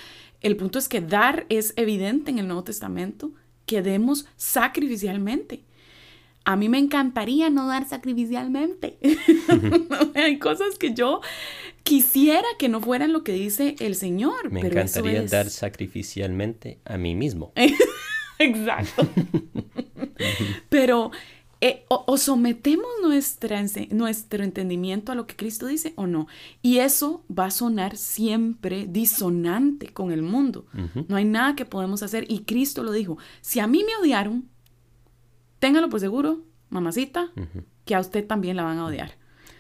el 0.43 0.57
punto 0.57 0.79
es 0.79 0.89
que 0.89 1.01
dar 1.01 1.45
es 1.49 1.73
evidente 1.75 2.31
en 2.31 2.39
el 2.39 2.47
Nuevo 2.47 2.63
Testamento, 2.63 3.33
que 3.67 3.83
demos 3.83 4.27
sacrificialmente. 4.37 5.65
A 6.45 6.55
mí 6.55 6.69
me 6.69 6.79
encantaría 6.79 7.51
no 7.51 7.67
dar 7.67 7.89
sacrificialmente. 7.89 8.97
Hay 10.15 10.39
cosas 10.39 10.79
que 10.79 10.95
yo 10.95 11.21
quisiera 11.83 12.47
que 12.61 12.69
no 12.69 12.81
fueran 12.81 13.13
lo 13.13 13.25
que 13.25 13.33
dice 13.33 13.75
el 13.81 13.97
Señor. 13.97 14.53
Me 14.53 14.61
encantaría 14.61 15.21
dar 15.25 15.51
sacrificialmente 15.51 16.79
a 16.85 16.97
mí 16.97 17.17
mismo. 17.17 17.53
Exacto. 18.45 19.09
pero 20.69 21.11
eh, 21.61 21.85
o, 21.89 22.17
sometemos 22.17 22.87
nuestra, 23.03 23.65
nuestro 23.91 24.45
entendimiento 24.45 25.11
a 25.11 25.17
lo 25.17 25.27
que 25.27 25.35
Cristo 25.35 25.67
dice 25.67 25.93
o 25.97 26.07
no. 26.07 26.29
Y 26.63 26.79
eso 26.79 27.25
va 27.37 27.47
a 27.47 27.51
sonar 27.51 27.97
siempre 27.97 28.87
disonante 28.89 29.89
con 29.89 30.13
el 30.13 30.23
mundo. 30.23 30.67
No 31.09 31.17
hay 31.17 31.25
nada 31.25 31.57
que 31.57 31.65
podemos 31.65 32.03
hacer. 32.03 32.27
Y 32.29 32.41
Cristo 32.41 32.85
lo 32.85 32.93
dijo, 32.93 33.19
si 33.41 33.59
a 33.59 33.67
mí 33.67 33.83
me 33.85 33.97
odiaron, 33.97 34.49
téngalo 35.59 35.89
por 35.89 35.99
seguro, 35.99 36.45
mamacita, 36.71 37.33
que 37.85 37.95
a 37.97 38.01
usted 38.01 38.25
también 38.25 38.57
la 38.57 38.63
van 38.63 38.79
a 38.79 38.87
odiar. 38.87 39.13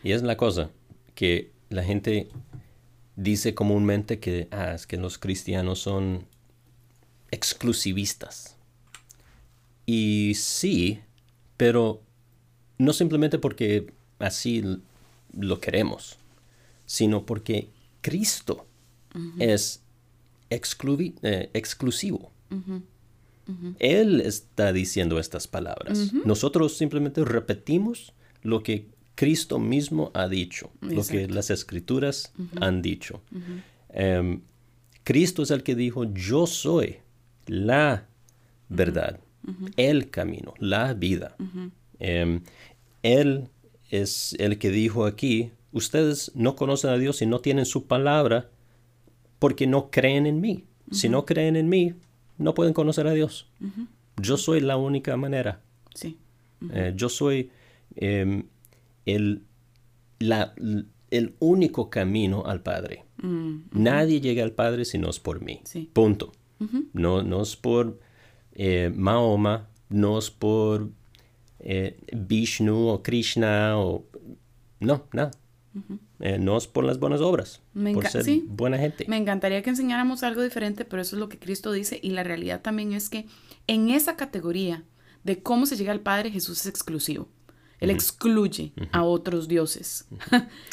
Y 0.04 0.12
es 0.12 0.22
la 0.22 0.36
cosa, 0.36 0.70
que 1.16 1.50
la 1.68 1.82
gente 1.82 2.28
dice 3.16 3.54
comúnmente 3.54 4.20
que, 4.20 4.46
ah, 4.52 4.74
es 4.74 4.86
que 4.86 4.98
los 4.98 5.18
cristianos 5.18 5.80
son 5.80 6.26
exclusivistas. 7.32 8.57
Y 9.90 10.34
sí, 10.34 11.00
pero 11.56 12.02
no 12.76 12.92
simplemente 12.92 13.38
porque 13.38 13.90
así 14.18 14.62
lo 15.32 15.60
queremos, 15.60 16.18
sino 16.84 17.24
porque 17.24 17.70
Cristo 18.02 18.66
es 19.38 19.80
eh, 20.50 21.50
exclusivo. 21.54 22.30
Él 23.78 24.20
está 24.20 24.74
diciendo 24.74 25.18
estas 25.18 25.46
palabras. 25.46 26.12
Nosotros 26.12 26.76
simplemente 26.76 27.24
repetimos 27.24 28.12
lo 28.42 28.62
que 28.62 28.88
Cristo 29.14 29.58
mismo 29.58 30.10
ha 30.12 30.28
dicho, 30.28 30.70
lo 30.82 31.02
que 31.02 31.28
las 31.28 31.48
escrituras 31.48 32.34
han 32.60 32.82
dicho. 32.82 33.22
Em, 33.88 34.42
Cristo 35.02 35.44
es 35.44 35.50
el 35.50 35.62
que 35.62 35.74
dijo, 35.74 36.04
yo 36.12 36.46
soy 36.46 36.98
la 37.46 38.06
verdad 38.68 39.18
el 39.76 40.10
camino, 40.10 40.54
la 40.58 40.94
vida. 40.94 41.36
Em, 41.98 42.42
él 43.02 43.48
es 43.90 44.34
el 44.38 44.58
que 44.58 44.70
dijo 44.70 45.04
aquí, 45.06 45.50
ustedes 45.72 46.32
no 46.34 46.56
conocen 46.56 46.90
a 46.90 46.98
Dios 46.98 47.22
y 47.22 47.26
no 47.26 47.40
tienen 47.40 47.64
su 47.64 47.86
palabra 47.86 48.50
porque 49.38 49.66
no 49.66 49.90
creen 49.90 50.26
en 50.26 50.40
mí. 50.40 50.64
Si 50.90 51.08
no 51.08 51.26
creen 51.26 51.56
en 51.56 51.68
mí, 51.68 51.94
no 52.38 52.54
pueden 52.54 52.72
conocer 52.72 53.06
a 53.06 53.12
Dios. 53.12 53.48
Yo 54.16 54.36
soy 54.36 54.60
la 54.60 54.76
única 54.76 55.16
manera. 55.16 55.60
Sí. 55.94 56.16
Eh, 56.72 56.92
yo 56.96 57.08
soy 57.08 57.50
em, 57.96 58.44
el, 59.06 59.42
el 61.10 61.34
único 61.38 61.90
camino 61.90 62.44
al 62.46 62.62
Padre. 62.62 63.04
Mm, 63.22 63.56
Nadie 63.72 64.20
llega 64.20 64.42
al 64.44 64.52
Padre 64.52 64.84
si 64.84 64.98
no 64.98 65.10
es 65.10 65.20
por 65.20 65.40
mí. 65.42 65.60
Punto. 65.92 66.32
no, 66.92 67.22
no 67.22 67.42
es 67.42 67.54
por 67.56 68.00
eh, 68.58 68.92
Mahoma, 68.94 69.68
no 69.88 70.18
es 70.18 70.30
por 70.30 70.90
eh, 71.60 71.98
Vishnu 72.14 72.88
o 72.88 73.02
Krishna 73.02 73.78
o... 73.78 74.04
No, 74.80 75.04
nada. 75.12 75.30
Eh, 76.20 76.38
no 76.38 76.56
es 76.56 76.66
por 76.66 76.82
las 76.84 76.98
buenas 76.98 77.20
obras, 77.20 77.62
por 77.94 78.04
ser 78.08 78.24
buena 78.48 78.78
gente. 78.78 79.04
Me 79.08 79.16
encantaría 79.16 79.62
que 79.62 79.70
enseñáramos 79.70 80.22
algo 80.24 80.42
diferente, 80.42 80.84
pero 80.84 81.00
eso 81.02 81.14
es 81.16 81.20
lo 81.20 81.28
que 81.28 81.38
Cristo 81.38 81.70
dice 81.72 82.00
y 82.02 82.10
la 82.10 82.24
realidad 82.24 82.60
también 82.62 82.92
es 82.92 83.08
que 83.08 83.26
en 83.68 83.90
esa 83.90 84.16
categoría 84.16 84.82
de 85.22 85.40
cómo 85.42 85.66
se 85.66 85.76
llega 85.76 85.92
al 85.92 86.00
Padre, 86.00 86.30
Jesús 86.32 86.60
es 86.60 86.66
exclusivo. 86.66 87.28
Él 87.80 87.90
excluye 87.90 88.72
a 88.90 89.04
otros 89.04 89.46
dioses. 89.46 90.08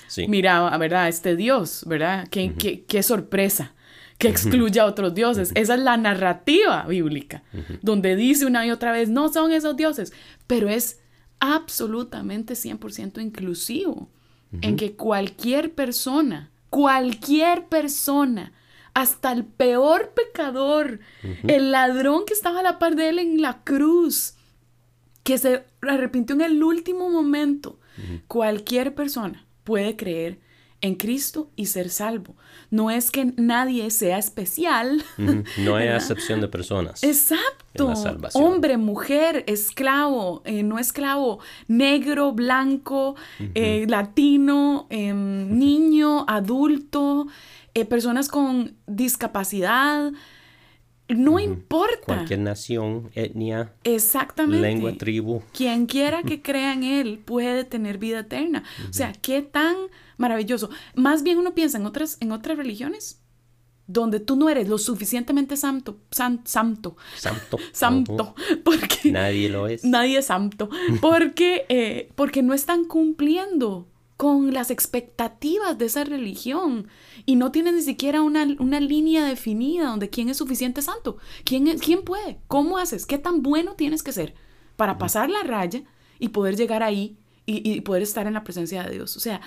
Sí. 0.08 0.28
Mira, 0.28 0.76
¿verdad? 0.80 1.08
Este 1.08 1.36
dios, 1.36 1.84
¿verdad? 1.86 2.28
Qué, 2.32 2.54
qué- 2.58 2.84
qué 2.86 3.04
sorpresa 3.04 3.76
que 4.18 4.28
excluye 4.30 4.80
a 4.80 4.86
otros 4.86 5.14
dioses. 5.14 5.52
Esa 5.56 5.76
es 5.76 5.80
la 5.82 5.98
narrativa 5.98 6.84
bíblica, 6.84 7.44
donde 7.82 8.16
dice 8.16 8.46
una 8.46 8.66
y 8.66 8.72
otra 8.72 8.92
vez, 8.92 9.10
no 9.10 9.32
son 9.32 9.52
esos 9.52 9.76
dioses, 9.76 10.14
pero 10.48 10.70
es 10.70 11.00
absolutamente 11.40 12.54
100% 12.54 13.22
inclusivo 13.22 14.10
en 14.62 14.78
que 14.78 14.96
cualquier 14.96 15.74
persona, 15.74 16.52
cualquier 16.70 17.66
persona, 17.68 18.54
hasta 18.94 19.34
el 19.34 19.44
peor 19.44 20.14
pecador, 20.16 21.02
el 21.44 21.72
ladrón 21.72 22.24
que 22.26 22.34
estaba 22.34 22.62
a 22.62 22.64
la 22.64 22.80
par 22.80 22.96
de 22.96 23.10
él 23.10 23.20
en 23.20 23.42
la 23.42 23.64
cruz, 23.64 24.36
que 25.24 25.38
se 25.38 25.66
arrepintió 25.82 26.36
en 26.36 26.42
el 26.42 26.64
último 26.64 27.10
momento, 27.10 27.80
cualquier 28.28 28.96
persona 28.96 29.46
puede 29.66 29.98
creer 29.98 30.40
en 30.86 30.96
Cristo 30.96 31.50
y 31.56 31.66
ser 31.66 31.90
salvo. 31.90 32.36
No 32.70 32.92
es 32.92 33.12
que 33.12 33.34
nadie 33.38 33.90
sea 33.92 34.18
especial. 34.18 35.04
No 35.18 35.76
hay 35.76 35.86
¿verdad? 35.86 35.96
acepción 35.98 36.42
de 36.42 36.48
personas. 36.48 37.04
Exacto. 37.04 37.84
En 37.84 37.88
la 37.88 37.96
salvación. 37.96 38.44
Hombre, 38.44 38.78
mujer, 38.78 39.44
esclavo, 39.48 40.42
eh, 40.46 40.64
no 40.64 40.80
esclavo, 40.80 41.40
negro, 41.68 42.32
blanco, 42.34 43.16
eh, 43.54 43.86
latino, 43.88 44.88
em, 44.90 45.58
niño, 45.58 46.26
adulto, 46.28 47.28
eh, 47.74 47.86
personas 47.86 48.30
con 48.30 48.76
discapacidad. 48.88 50.12
No 51.08 51.40
importa. 51.40 52.06
Cualquier 52.06 52.40
nación, 52.40 53.12
etnia, 53.14 53.74
Exactamente. 53.84 54.62
lengua, 54.68 54.94
tribu. 54.98 55.42
Quien 55.54 55.86
quiera 55.86 56.24
que 56.24 56.42
crea 56.44 56.74
en 56.74 56.84
Él 56.84 57.20
puede 57.24 57.64
tener 57.64 57.98
vida 58.00 58.22
eterna. 58.22 58.64
O 58.90 58.94
sea, 58.94 59.14
qué 59.14 59.42
tan 59.44 59.76
maravilloso. 60.18 60.70
Más 60.96 61.22
bien 61.24 61.38
uno 61.38 61.54
piensa 61.54 61.78
en 61.78 61.86
otras, 61.86 62.18
en 62.22 62.32
otras 62.32 62.58
religiones 62.58 63.22
donde 63.88 64.20
tú 64.20 64.36
no 64.36 64.50
eres 64.50 64.68
lo 64.68 64.80
suficientemente 64.80 65.56
santo, 65.58 66.00
san- 66.10 66.42
santo, 66.48 66.98
Santo. 67.16 67.60
santo, 67.72 68.34
porque. 68.64 69.12
Nadie 69.12 69.48
lo 69.50 69.68
es. 69.68 69.84
nadie 69.86 70.18
es 70.18 70.26
santo, 70.26 70.70
porque, 71.02 71.66
eh, 71.70 72.10
porque 72.16 72.42
no 72.42 72.56
están 72.56 72.86
cumpliendo 72.86 73.88
con 74.18 74.54
las 74.54 74.72
expectativas 74.72 75.78
de 75.78 75.86
esa 75.86 76.04
religión. 76.04 76.88
Y 77.26 77.36
no 77.36 77.52
tienen 77.52 77.76
ni 77.76 77.82
siquiera 77.82 78.22
una, 78.22 78.46
una 78.60 78.80
línea 78.80 79.26
definida 79.26 79.88
donde 79.88 80.10
quién 80.10 80.30
es 80.30 80.38
suficiente 80.38 80.82
santo, 80.82 81.18
quién, 81.44 81.68
es- 81.68 81.82
quién 81.82 82.04
puede, 82.04 82.40
cómo 82.48 82.78
haces, 82.78 83.06
qué 83.06 83.18
tan 83.18 83.42
bueno 83.42 83.74
tienes 83.76 84.04
que 84.04 84.12
ser 84.14 84.34
para 84.76 84.98
pasar 84.98 85.30
la 85.30 85.44
raya 85.44 85.84
y 86.20 86.30
poder 86.30 86.56
llegar 86.56 86.84
ahí 86.84 87.18
y, 87.46 87.70
y 87.70 87.82
poder 87.82 88.04
estar 88.04 88.28
en 88.28 88.34
la 88.34 88.44
presencia 88.44 88.84
de 88.84 88.92
Dios. 88.94 89.16
O 89.18 89.20
sea, 89.20 89.42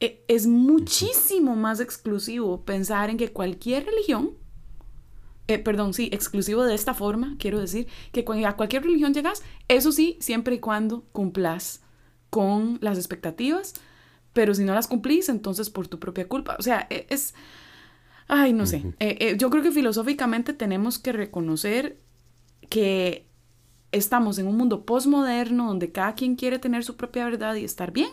e- 0.00 0.24
es 0.28 0.46
muchísimo 0.46 1.56
más 1.56 1.80
exclusivo 1.80 2.64
pensar 2.64 3.10
en 3.10 3.16
que 3.16 3.32
cualquier 3.32 3.84
religión 3.86 4.36
eh, 5.48 5.58
perdón, 5.58 5.92
sí, 5.92 6.08
exclusivo 6.12 6.62
de 6.64 6.74
esta 6.74 6.94
forma, 6.94 7.36
quiero 7.38 7.58
decir, 7.60 7.88
que 8.12 8.24
a 8.46 8.56
cualquier 8.56 8.84
religión 8.84 9.12
llegas, 9.12 9.42
eso 9.68 9.90
sí, 9.92 10.16
siempre 10.20 10.54
y 10.54 10.58
cuando 10.60 11.04
cumplas 11.12 11.82
con 12.30 12.78
las 12.80 12.96
expectativas, 12.96 13.74
pero 14.32 14.54
si 14.54 14.64
no 14.64 14.74
las 14.74 14.88
cumplís, 14.88 15.28
entonces 15.28 15.70
por 15.70 15.88
tu 15.88 15.98
propia 15.98 16.28
culpa. 16.28 16.56
O 16.58 16.62
sea, 16.62 16.86
e- 16.90 17.06
es... 17.10 17.34
Ay, 18.28 18.52
no 18.52 18.66
sé. 18.66 18.78
Eh, 18.98 19.16
eh, 19.20 19.36
yo 19.38 19.50
creo 19.50 19.62
que 19.62 19.72
filosóficamente 19.72 20.52
tenemos 20.52 20.98
que 20.98 21.12
reconocer 21.12 22.00
que 22.68 23.26
estamos 23.90 24.38
en 24.38 24.46
un 24.46 24.56
mundo 24.56 24.86
postmoderno 24.86 25.66
donde 25.66 25.92
cada 25.92 26.14
quien 26.14 26.36
quiere 26.36 26.58
tener 26.58 26.84
su 26.84 26.96
propia 26.96 27.26
verdad 27.26 27.54
y 27.56 27.64
estar 27.64 27.92
bien, 27.92 28.10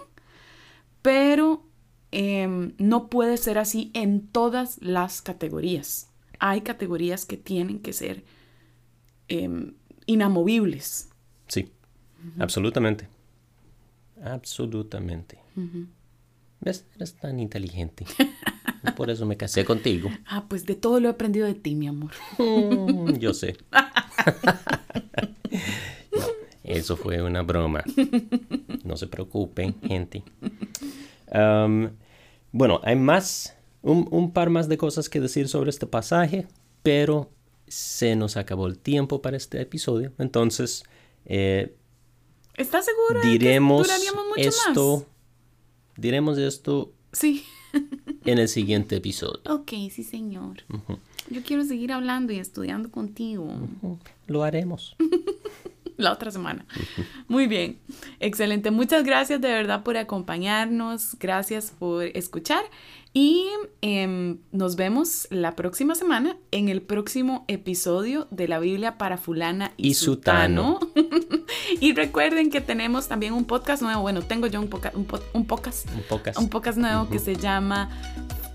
pero 1.02 1.64
em, 2.12 2.74
no 2.78 3.10
puede 3.10 3.38
ser 3.38 3.58
así 3.58 3.92
en 3.94 4.28
todas 4.28 4.82
las 4.82 5.22
categorías. 5.22 6.10
Hay 6.40 6.62
categorías 6.62 7.26
que 7.26 7.38
tienen 7.38 7.80
que 7.80 7.94
ser 7.94 8.26
em, 9.28 9.76
inamovibles. 10.06 11.10
Sí, 11.48 11.72
absolutamente. 12.40 13.08
Absolutamente. 14.22 15.40
¿Ves? 16.62 16.86
Eres 16.96 17.16
tan 17.16 17.40
inteligente. 17.40 18.06
Por 18.96 19.10
eso 19.10 19.26
me 19.26 19.38
casé 19.38 19.66
contigo. 19.66 20.10
Ah, 20.28 20.46
pues 20.48 20.66
de 20.66 20.76
todo 20.76 21.00
lo 21.00 21.08
he 21.08 21.12
aprendido 21.12 21.48
de 21.48 21.56
ti, 21.56 21.76
mi 21.76 21.88
amor. 21.88 22.12
Mm, 22.38 23.16
yo 23.18 23.34
sé. 23.34 23.58
No, 26.12 26.26
eso 26.64 26.98
fue 26.98 27.22
una 27.22 27.42
broma. 27.42 27.84
No 28.84 28.96
se 28.98 29.08
preocupen, 29.08 29.76
gente. 29.82 30.24
Bueno, 32.52 32.80
hay 32.84 32.96
más, 32.96 33.56
un, 33.82 34.08
un 34.12 34.32
par 34.32 34.50
más 34.50 34.68
de 34.70 34.78
cosas 34.78 35.10
que 35.10 35.20
decir 35.20 35.48
sobre 35.48 35.70
este 35.70 35.86
pasaje, 35.88 36.48
pero 36.84 37.30
se 37.68 38.16
nos 38.16 38.38
acabó 38.38 38.68
el 38.68 38.78
tiempo 38.80 39.22
para 39.22 39.38
este 39.38 39.62
episodio. 39.62 40.14
Entonces, 40.18 40.84
eh, 41.26 41.76
¿Estás 42.56 42.86
segura 42.86 43.22
de 43.24 43.30
diremos 43.32 43.88
que 43.88 43.94
duraríamos 43.94 44.26
mucho 44.28 44.50
esto. 44.50 44.98
más? 44.98 45.06
Diremos 46.00 46.38
esto 46.38 46.92
Sí. 47.12 47.44
en 48.26 48.38
el 48.40 48.48
siguiente 48.48 48.96
episodio. 48.98 49.42
Ok, 49.50 49.72
sí, 49.92 50.04
señor. 50.04 50.64
Yo 51.30 51.44
quiero 51.44 51.64
seguir 51.64 51.92
hablando 51.92 52.34
y 52.34 52.40
estudiando 52.40 52.90
contigo 52.90 53.48
Lo 54.28 54.44
haremos. 54.44 54.96
la 55.98 56.14
otra 56.14 56.32
semana. 56.32 56.66
Muy 57.28 57.48
bien, 57.48 57.78
excelente. 58.20 58.72
Muchas 58.72 59.04
gracias 59.04 59.42
de 59.42 59.50
verdad 59.50 59.84
por 59.84 59.98
acompañarnos. 59.98 61.16
Gracias 61.20 61.74
por 61.78 62.06
escuchar. 62.06 62.64
Y 63.12 63.48
em, 63.82 64.38
nos 64.52 64.76
vemos 64.76 65.28
la 65.32 65.56
próxima 65.56 65.96
semana 65.96 66.38
en 66.52 66.70
el 66.70 66.82
próximo 66.84 67.44
episodio 67.48 68.28
de 68.30 68.48
la 68.48 68.60
Biblia 68.60 68.98
para 69.00 69.18
fulana 69.18 69.72
y, 69.78 69.90
Y 69.90 69.94
sutano. 69.96 70.80
y 71.82 71.94
recuerden 71.94 72.52
que 72.52 72.62
tenemos 72.62 73.08
también 73.08 73.34
un 73.34 73.46
podcast 73.46 73.82
nuevo. 73.82 74.02
Bueno, 74.02 74.22
tengo 74.22 74.46
yo 74.48 74.62
un, 74.62 74.68
poca- 74.70 74.92
un, 74.94 75.06
po- 75.06 75.20
un 75.34 75.46
podcast. 75.46 75.88
Un 75.96 76.04
podcast. 76.04 76.38
Un 76.38 76.50
podcast 76.50 76.78
nuevo 76.78 77.10
que 77.10 77.18
se 77.18 77.36
llama 77.36 77.90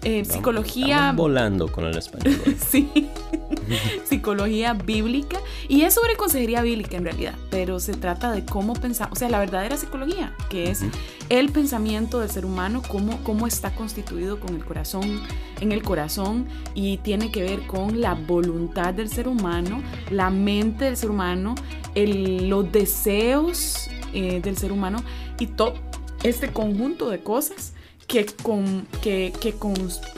eh, 0.03 0.25
Psicología 0.25 0.97
estamos 0.97 1.17
volando 1.17 1.73
con 1.73 1.85
el 1.87 1.99
español. 1.99 2.37
Sí, 2.71 3.09
psicología 4.09 4.75
bíblica. 4.75 5.39
Y 5.69 5.83
es 5.83 5.95
sobre 5.95 6.17
consejería 6.17 6.63
bíblica 6.63 6.97
en 6.97 7.05
realidad, 7.05 7.35
pero 7.51 7.81
se 7.81 7.95
trata 7.95 8.31
de 8.33 8.45
cómo 8.45 8.75
pensar, 8.75 9.09
o 9.13 9.17
sea, 9.17 9.29
la 9.29 9.39
verdadera 9.39 9.77
psicología, 9.77 10.35
que 10.51 10.71
es 10.71 10.83
el 11.29 11.51
pensamiento 11.51 12.21
del 12.21 12.31
ser 12.31 12.45
humano, 12.45 12.83
cómo, 12.89 13.19
cómo 13.25 13.47
está 13.47 13.75
constituido 13.75 14.39
con 14.41 14.55
el 14.55 14.65
corazón, 14.65 15.21
en 15.61 15.73
el 15.73 15.83
corazón, 15.83 16.47
y 16.75 16.99
tiene 16.99 17.31
que 17.31 17.43
ver 17.43 17.67
con 17.67 18.01
la 18.01 18.15
voluntad 18.15 18.93
del 18.95 19.09
ser 19.09 19.29
humano, 19.29 19.83
la 20.11 20.31
mente 20.31 20.85
del 20.87 20.97
ser 20.97 21.11
humano, 21.11 21.55
el- 21.95 22.49
los 22.49 22.71
deseos 22.73 23.89
eh, 24.13 24.41
del 24.41 24.57
ser 24.57 24.71
humano 24.73 25.03
y 25.41 25.47
todo 25.49 25.75
este 26.23 26.49
conjunto 26.53 27.11
de 27.11 27.21
cosas 27.21 27.73
que, 28.07 28.27
con, 28.27 28.87
que, 29.03 29.33
que 29.41 29.55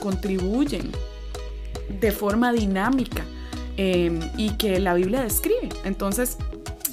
contribuyen 0.00 0.90
de 1.88 2.12
forma 2.12 2.52
dinámica 2.52 3.24
eh, 3.76 4.18
y 4.36 4.50
que 4.56 4.78
la 4.80 4.94
Biblia 4.94 5.22
describe. 5.22 5.68
Entonces, 5.84 6.38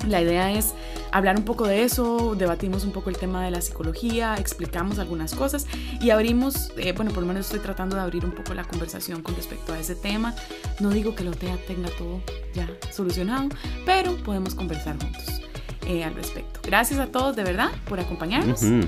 la 0.08 0.22
idea 0.22 0.52
es 0.52 0.74
hablar 1.12 1.38
un 1.38 1.46
poco 1.46 1.66
de 1.66 1.84
eso, 1.84 2.36
debatimos 2.36 2.84
un 2.84 2.92
poco 2.92 3.10
el 3.10 3.18
tema 3.18 3.44
de 3.46 3.52
la 3.52 3.62
psicología, 3.62 4.36
explicamos 4.38 5.00
algunas 5.00 5.34
cosas 5.34 5.68
y 6.02 6.10
abrimos, 6.10 6.72
eh, 6.78 6.92
bueno, 6.94 7.12
por 7.12 7.22
lo 7.22 7.28
menos 7.28 7.46
estoy 7.46 7.60
tratando 7.60 7.96
de 7.96 8.02
abrir 8.02 8.26
un 8.26 8.32
poco 8.32 8.54
la 8.54 8.64
conversación 8.64 9.22
con 9.22 9.36
respecto 9.36 9.74
a 9.74 9.80
ese 9.80 9.96
tema. 9.96 10.36
No 10.80 10.90
digo 10.90 11.16
que 11.16 11.24
lo 11.24 11.32
TEA 11.32 11.58
tenga 11.68 11.90
todo 11.98 12.22
ya 12.54 12.68
solucionado, 12.92 13.50
pero 13.86 14.16
podemos 14.18 14.56
conversar 14.56 14.98
juntos 15.02 15.42
eh, 15.88 16.04
al 16.04 16.16
respecto. 16.16 16.60
Gracias 16.64 17.00
a 17.00 17.08
todos 17.08 17.36
de 17.36 17.44
verdad 17.44 17.70
por 17.88 18.00
acompañarnos. 18.00 18.64
Ujú. 18.64 18.82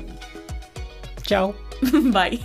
Chao. 1.24 1.56
Bye. 2.12 2.42